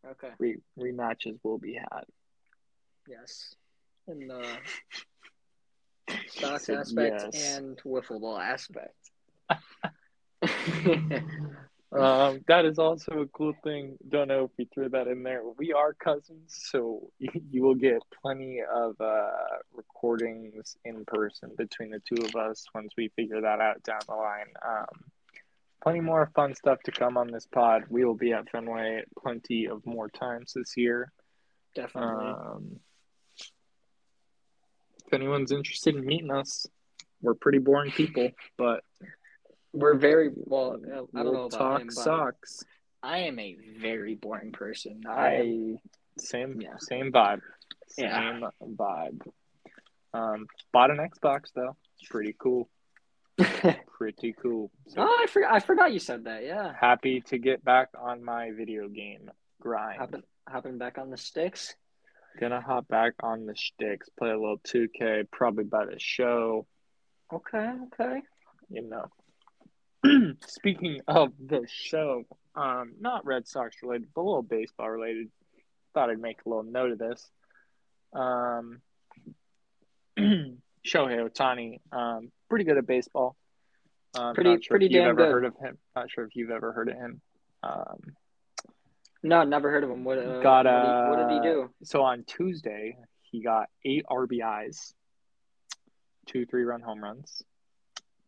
[0.07, 0.30] Okay.
[0.39, 2.05] Re- rematches will be had.
[3.09, 3.55] Yes.
[4.09, 4.57] In the uh,
[6.29, 7.57] stocks said aspect yes.
[7.57, 8.95] and wiffle ball aspect.
[11.95, 13.97] Um, that is also a cool thing.
[14.09, 15.43] Don't know if we threw that in there.
[15.57, 19.31] We are cousins, so you, you will get plenty of uh,
[19.73, 24.15] recordings in person between the two of us once we figure that out down the
[24.15, 24.53] line.
[24.67, 25.05] Um,
[25.83, 27.85] plenty more fun stuff to come on this pod.
[27.89, 31.13] We will be at Fenway plenty of more times this year.
[31.77, 32.27] Definitely.
[32.27, 32.81] Um,
[35.07, 36.67] if anyone's interested in meeting us,
[37.23, 38.83] we're pretty boring people, but
[39.73, 40.77] We're very well.
[40.85, 42.63] I don't we'll know talk him, socks.
[43.03, 45.03] I am a very boring person.
[45.09, 45.77] I
[46.19, 46.77] same Yeah.
[46.79, 47.41] same vibe.
[47.89, 48.51] Same Yeah.
[48.63, 49.27] vibe.
[50.13, 51.77] Um, bought an Xbox though.
[52.09, 52.69] Pretty cool.
[53.99, 54.71] Pretty cool.
[54.89, 55.53] So oh, I forgot.
[55.55, 56.45] I forgot you said that.
[56.45, 56.73] Yeah.
[56.79, 59.31] happy to get back on my video game
[59.61, 59.99] grind.
[59.99, 61.75] Hopping, hopping back on the sticks.
[62.39, 66.66] Gonna hop back on the sticks, play a little 2K, probably by the show.
[67.32, 67.72] Okay.
[67.93, 68.22] Okay.
[68.70, 69.07] You know.
[70.47, 72.24] Speaking of the show,
[72.57, 75.28] um, not Red Sox related, but a little baseball related.
[75.95, 77.30] Thought I'd make a little note of this.
[78.12, 78.80] Um,
[80.18, 83.37] Shohei Ohtani, um, pretty good at baseball.
[84.16, 85.32] Um, Pretty- not sure pretty if you've damn ever good.
[85.32, 85.78] heard of him.
[85.97, 87.20] Not sure if you've ever heard of him.
[87.62, 87.99] Um,
[89.25, 90.05] No, never heard of him.
[90.05, 90.18] What?
[90.18, 91.70] Uh, Got, what, did he, what did he uh, do?
[91.83, 94.93] so on Tuesday, he got eight RBIs,
[96.27, 97.43] two three run home runs.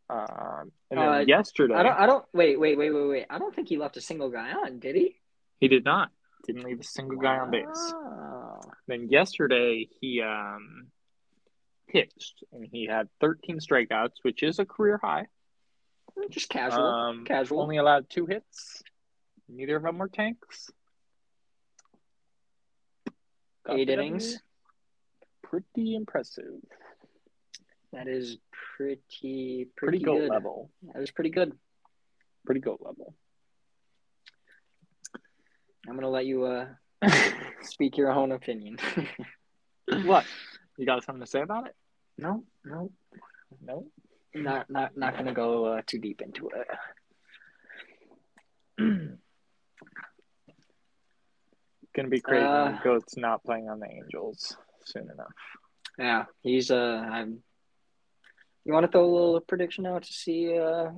[0.09, 1.99] Um, and then Uh, yesterday, I don't.
[2.01, 2.25] I don't.
[2.33, 2.59] Wait.
[2.59, 2.79] Wait.
[2.79, 2.91] Wait.
[2.91, 3.09] Wait.
[3.09, 3.27] Wait.
[3.29, 4.79] I don't think he left a single guy on.
[4.79, 5.17] Did he?
[5.61, 6.11] he did not.
[6.47, 7.95] Didn't leave a single guy on base.
[8.87, 10.87] Then yesterday he um
[11.89, 15.27] pitched and he had 13 strikeouts, which is a career high.
[16.31, 16.85] Just casual.
[16.85, 17.61] Um, casual.
[17.61, 18.83] Only allowed two hits.
[19.49, 20.71] Neither of them were tanks.
[23.67, 24.39] Got Eight innings.
[25.43, 26.45] Pretty impressive.
[27.93, 28.39] That is
[28.77, 30.31] pretty Pretty, pretty, goat good.
[30.31, 30.71] level.
[30.93, 31.53] That was pretty good.
[32.45, 33.15] Pretty goat level.
[35.89, 36.67] I'm gonna let you uh
[37.63, 38.79] speak your own opinion.
[40.05, 40.25] what?
[40.77, 41.75] You got something to say about it?
[42.19, 42.91] no, no,
[43.63, 43.87] No.
[44.35, 46.51] not not not gonna go uh, too deep into
[48.79, 49.09] it.
[51.97, 52.45] Gonna be crazy.
[52.45, 55.33] Uh, when Goat's not playing on the Angels soon enough.
[55.99, 57.07] Yeah, he's uh.
[57.11, 57.43] I'm.
[58.67, 60.91] You want to throw a little prediction out to see uh,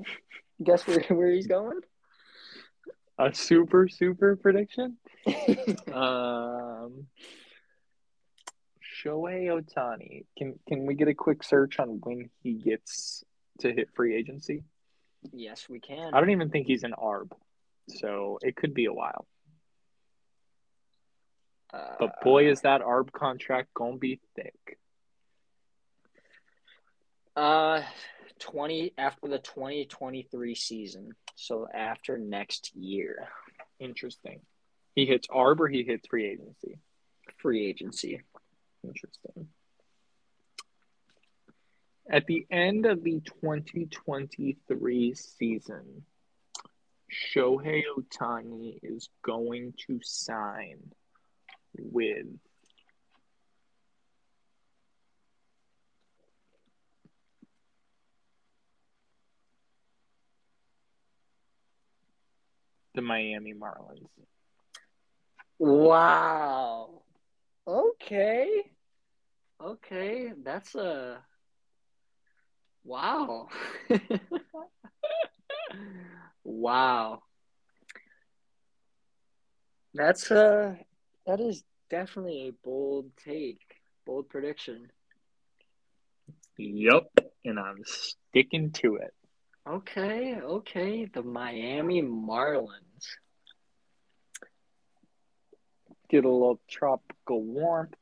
[0.63, 1.81] guess where where he's going?
[3.19, 4.97] A super super prediction.
[5.93, 7.07] Um,
[8.83, 10.25] Shohei Ohtani.
[10.37, 13.23] Can can we get a quick search on when he gets
[13.61, 14.65] to hit free agency?
[15.33, 16.15] yes, we can.
[16.15, 17.31] I don't even think he's an ARB,
[17.89, 19.27] so it could be a while.
[21.73, 24.79] Uh, But boy, is that ARB contract gonna be thick.
[27.37, 27.83] Uh,
[28.39, 31.13] twenty after the twenty twenty three season.
[31.37, 33.29] So after next year,
[33.79, 34.41] Interesting.
[34.97, 36.81] He hits ARB or he hits free agency.
[37.37, 38.21] free agency.
[38.83, 39.49] Interesting.
[42.11, 46.05] At the end of the 2023 season,
[47.13, 50.79] Shohei Ohtani is going to sign
[51.77, 52.27] with
[62.95, 64.09] the Miami Marlins.
[65.59, 67.03] Wow.
[67.67, 68.65] Okay.
[69.61, 71.19] Okay, that's a
[72.85, 73.49] wow.
[76.45, 77.23] wow.
[79.95, 80.79] That's a
[81.29, 83.61] that is definitely a bold take,
[84.05, 84.91] bold prediction.
[86.57, 87.05] Yep,
[87.45, 89.15] and I'm sticking to it.
[89.69, 93.05] Okay, okay, the Miami Marlins.
[96.09, 97.95] Get a little tropical warmth.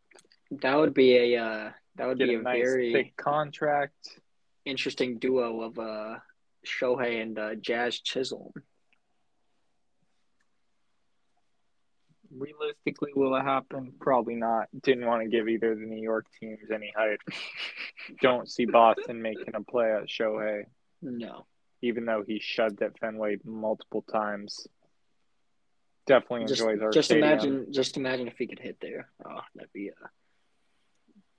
[0.63, 4.21] That would be a uh, that would Get be a a nice very thick contract.
[4.65, 6.17] interesting duo of uh
[6.65, 8.53] Shohei and uh, Jazz Chisholm.
[12.35, 13.93] Realistically, will it happen?
[14.01, 14.69] Probably not.
[14.83, 17.21] Didn't want to give either of the New York teams any hype.
[18.23, 20.65] Don't see Boston making a play at Shohei,
[21.03, 21.47] No,
[21.83, 24.67] even though he shoved at Fenway multiple times.
[26.07, 27.29] Definitely just enjoys our just stadium.
[27.29, 29.09] imagine just imagine if he could hit there.
[29.25, 30.07] Oh, that'd be uh,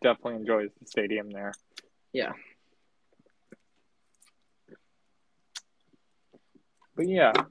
[0.02, 1.54] definitely enjoys the stadium there.
[2.12, 2.34] Yeah.
[6.96, 7.44] But yeah, I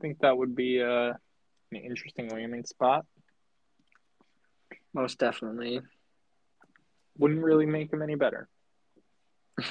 [0.00, 1.12] think that would be uh,
[1.72, 3.04] an interesting landing spot.
[4.94, 5.80] Most definitely.
[7.18, 8.48] Wouldn't really make him any better.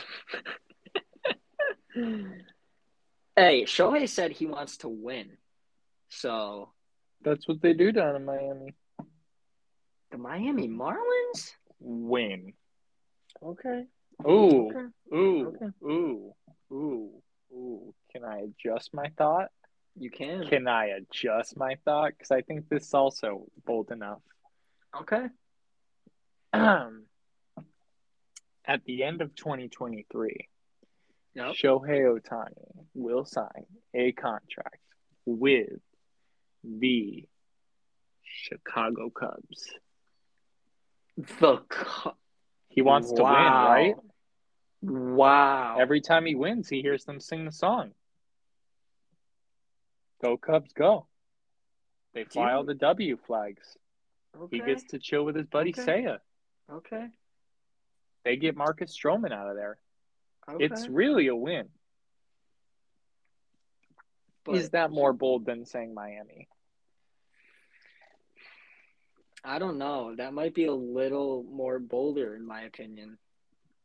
[3.36, 5.38] hey, Shohei said he wants to win.
[6.10, 6.70] So
[7.24, 8.76] That's what they do down in Miami.
[10.12, 11.52] the Miami Marlins?
[11.80, 12.54] Win.
[13.43, 13.86] Okay.
[14.28, 14.86] Ooh, Okay.
[15.16, 15.72] ooh, Okay.
[15.84, 16.34] ooh,
[16.72, 17.22] ooh,
[17.54, 17.93] ooh.
[18.12, 19.50] Can I adjust my thought?
[20.00, 20.45] You can.
[20.48, 22.12] Can I adjust my thought?
[22.18, 24.22] Because I think this is also bold enough.
[25.02, 25.26] Okay.
[26.54, 27.04] Um,
[28.66, 30.48] At the end of 2023,
[31.36, 31.54] Yep.
[31.54, 34.82] Shohei Ohtani will sign a contract
[35.26, 35.70] with
[36.64, 37.28] the
[38.24, 39.70] Chicago Cubs.
[41.39, 42.12] The cu-
[42.70, 43.95] He wants to win, right?
[44.82, 45.78] Wow.
[45.80, 47.91] Every time he wins, he hears them sing the song.
[50.22, 51.07] Go Cubs, go.
[52.13, 53.78] They fly all the W flags.
[54.36, 54.57] okay.
[54.57, 56.03] He gets to chill with his buddy Okay.
[56.03, 56.18] Seiya.
[56.72, 57.07] okay.
[58.26, 59.78] They get Marcus Stroman out of there.
[60.49, 60.65] Okay.
[60.65, 61.70] It's really a win.
[64.45, 66.47] But Is that more bold than saying Miami?
[69.43, 70.15] I don't know.
[70.15, 73.18] That might be a little more bolder in my opinion.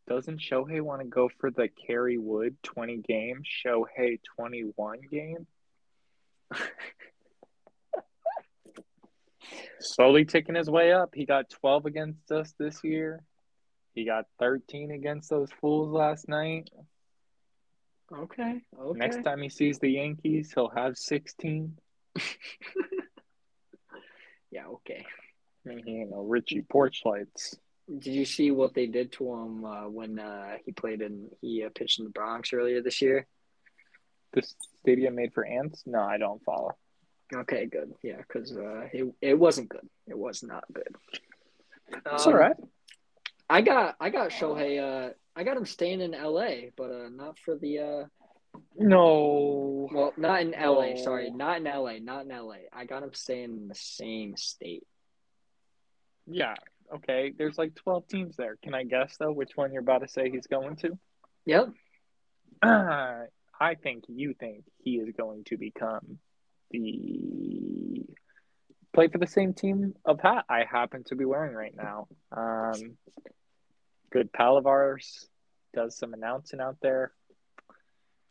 [0.09, 5.47] Doesn't Shohei want to go for the Kerry Wood 20 game, Shohei 21 game?
[9.81, 11.11] Slowly ticking his way up.
[11.15, 13.23] He got 12 against us this year.
[13.95, 16.71] He got 13 against those fools last night.
[18.13, 18.61] Okay.
[18.79, 18.99] Okay.
[18.99, 21.77] Next time he sees the Yankees, he'll have 16.
[24.51, 25.05] yeah, okay.
[25.65, 27.57] I mean, he ain't no Richie Porchlights.
[27.89, 31.65] Did you see what they did to him uh, when uh, he played in he
[31.65, 33.27] uh, pitched in the Bronx earlier this year?
[34.33, 35.83] This stadium made for ants?
[35.87, 36.77] No, I don't follow.
[37.35, 37.93] Okay, good.
[38.03, 39.89] Yeah, because uh, it it wasn't good.
[40.07, 40.95] It was not good.
[41.89, 42.57] It's Um, all right.
[43.49, 44.81] I got I got Shohei.
[44.81, 47.79] Uh, I got him staying in L.A., but uh, not for the.
[47.79, 48.05] Uh,
[48.77, 49.89] No.
[49.93, 50.95] well, not in L.A.
[50.95, 51.03] No.
[51.03, 52.01] Sorry, not in L.A.
[52.01, 52.69] Not in L.A.
[52.73, 54.87] I got him staying in the same state.
[56.27, 56.55] Yeah.
[56.95, 57.33] Okay.
[57.37, 58.57] There's like 12 teams there.
[58.63, 60.99] Can I guess, though, which one you're about to say he's going to?
[61.47, 61.69] Yep.
[63.63, 66.19] I think you think he is going to become
[66.73, 68.03] the
[68.93, 72.09] play for the same team of hat I happen to be wearing right now.
[72.33, 72.97] Um,
[74.11, 75.29] good pal of ours
[75.75, 77.13] does some announcing out there.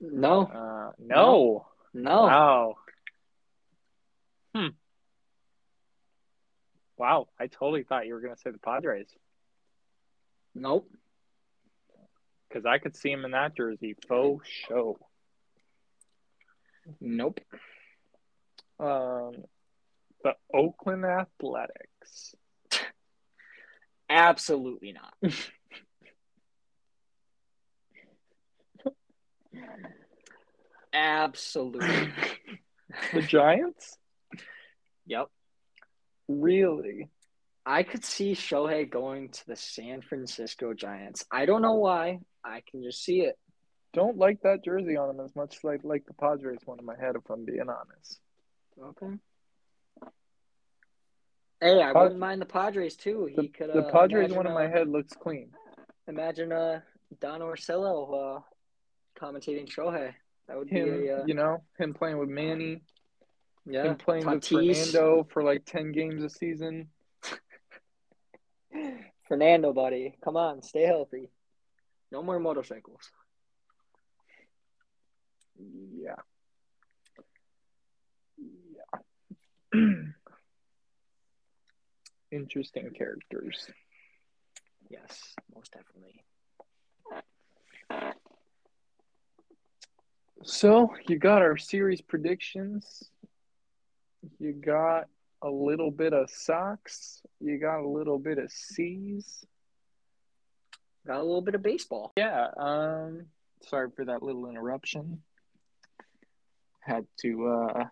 [0.02, 0.42] No.
[0.48, 2.22] Uh, no, No.
[2.24, 2.76] wow,
[4.54, 4.68] hmm,
[6.98, 7.28] wow.
[7.40, 9.08] I totally thought you were gonna say the Padres
[10.54, 10.92] Nope.
[12.50, 14.98] because I could see him in that jersey faux show.
[17.00, 17.40] Nope.
[18.80, 19.44] Um,
[20.24, 22.36] the Oakland Athletics.
[24.10, 25.14] Absolutely not.
[30.94, 32.12] Absolutely.
[33.14, 33.98] The Giants?
[35.06, 35.28] yep.
[36.28, 37.10] Really?
[37.66, 41.24] I could see Shohei going to the San Francisco Giants.
[41.32, 42.20] I don't know why.
[42.44, 43.38] I can just see it.
[43.94, 46.86] Don't like that jersey on him as much as I like the Padres one in
[46.86, 48.20] my head, if I'm being honest.
[48.82, 49.18] Okay.
[51.60, 53.26] Hey, I Pad- wouldn't mind the Padres too.
[53.26, 53.74] He The, could.
[53.74, 55.50] the uh, Padres imagine, one in my uh, head looks clean.
[56.08, 56.80] Imagine uh
[57.20, 58.40] Don Orsillo uh
[59.20, 60.14] commentating Shohei.
[60.48, 62.82] That would Him, be a uh, you know, him playing with Manny,
[63.66, 63.84] yeah.
[63.84, 64.92] him playing with Tatis.
[64.92, 66.88] Fernando for like 10 games a season.
[69.28, 71.30] Fernando, buddy, come on, stay healthy.
[72.12, 73.12] No more motorcycles.
[75.58, 76.16] Yeah.
[79.74, 79.82] Yeah.
[82.32, 83.68] Interesting characters.
[84.90, 86.24] Yes, most definitely.
[90.44, 93.10] So you got our series predictions.
[94.40, 95.06] You got
[95.42, 97.22] a little bit of Sox.
[97.40, 99.46] You got a little bit of C's.
[101.06, 102.12] Got a little bit of baseball.
[102.18, 102.48] Yeah.
[102.58, 103.26] Um.
[103.68, 105.22] Sorry for that little interruption.
[106.82, 107.84] Had to uh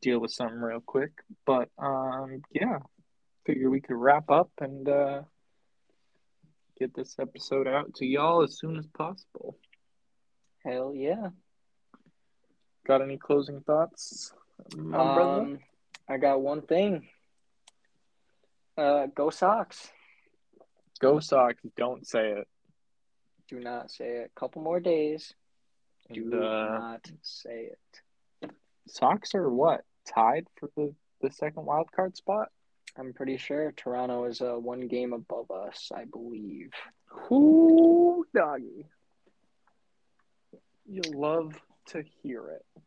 [0.00, 1.12] deal with something real quick,
[1.44, 2.42] but um.
[2.52, 2.78] Yeah.
[3.46, 5.22] Figure we could wrap up and uh
[6.78, 9.56] get this episode out to y'all as soon as possible.
[10.64, 11.28] Hell yeah.
[12.86, 14.32] Got any closing thoughts?
[14.92, 15.58] Um,
[16.08, 17.08] I got one thing.
[18.76, 19.90] Uh, go Sox.
[21.00, 21.60] Go Sox.
[21.76, 22.48] Don't say it.
[23.48, 24.30] Do not say it.
[24.34, 25.34] A couple more days.
[26.12, 28.50] Do uh, not say it.
[28.86, 29.84] Sox are what?
[30.06, 32.48] Tied for the, the second wild card spot?
[32.96, 36.70] I'm pretty sure Toronto is uh, one game above us, I believe.
[37.28, 38.86] Whoo, doggy.
[40.86, 41.54] You'll love
[41.88, 42.82] to hear it.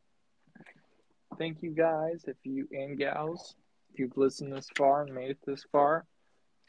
[1.38, 3.56] Thank you guys, if you and gals,
[3.94, 6.06] if you've listened this far and made it this far.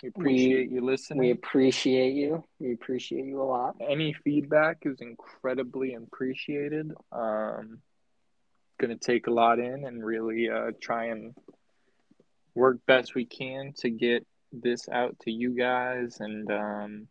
[0.02, 1.20] We appreciate you listening.
[1.20, 2.44] We appreciate you.
[2.58, 3.76] We appreciate you a lot.
[3.80, 6.92] Any feedback is incredibly appreciated.
[7.12, 7.78] Um,
[8.80, 11.34] gonna take a lot in and really uh, try and
[12.56, 17.08] work best we can to get this out to you guys and um,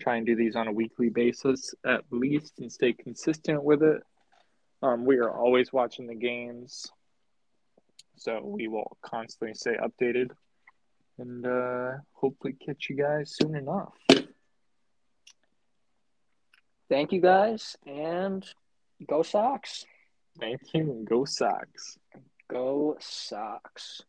[0.00, 4.02] try and do these on a weekly basis at least and stay consistent with it.
[4.82, 6.86] Um, we are always watching the games,
[8.16, 10.30] so we will constantly stay updated
[11.22, 13.94] and uh, hopefully catch you guys soon enough.
[16.88, 18.44] Thank you guys and
[19.08, 19.86] go Sox.
[20.38, 21.98] Thank you and go Sox.
[22.48, 24.02] Go Sox.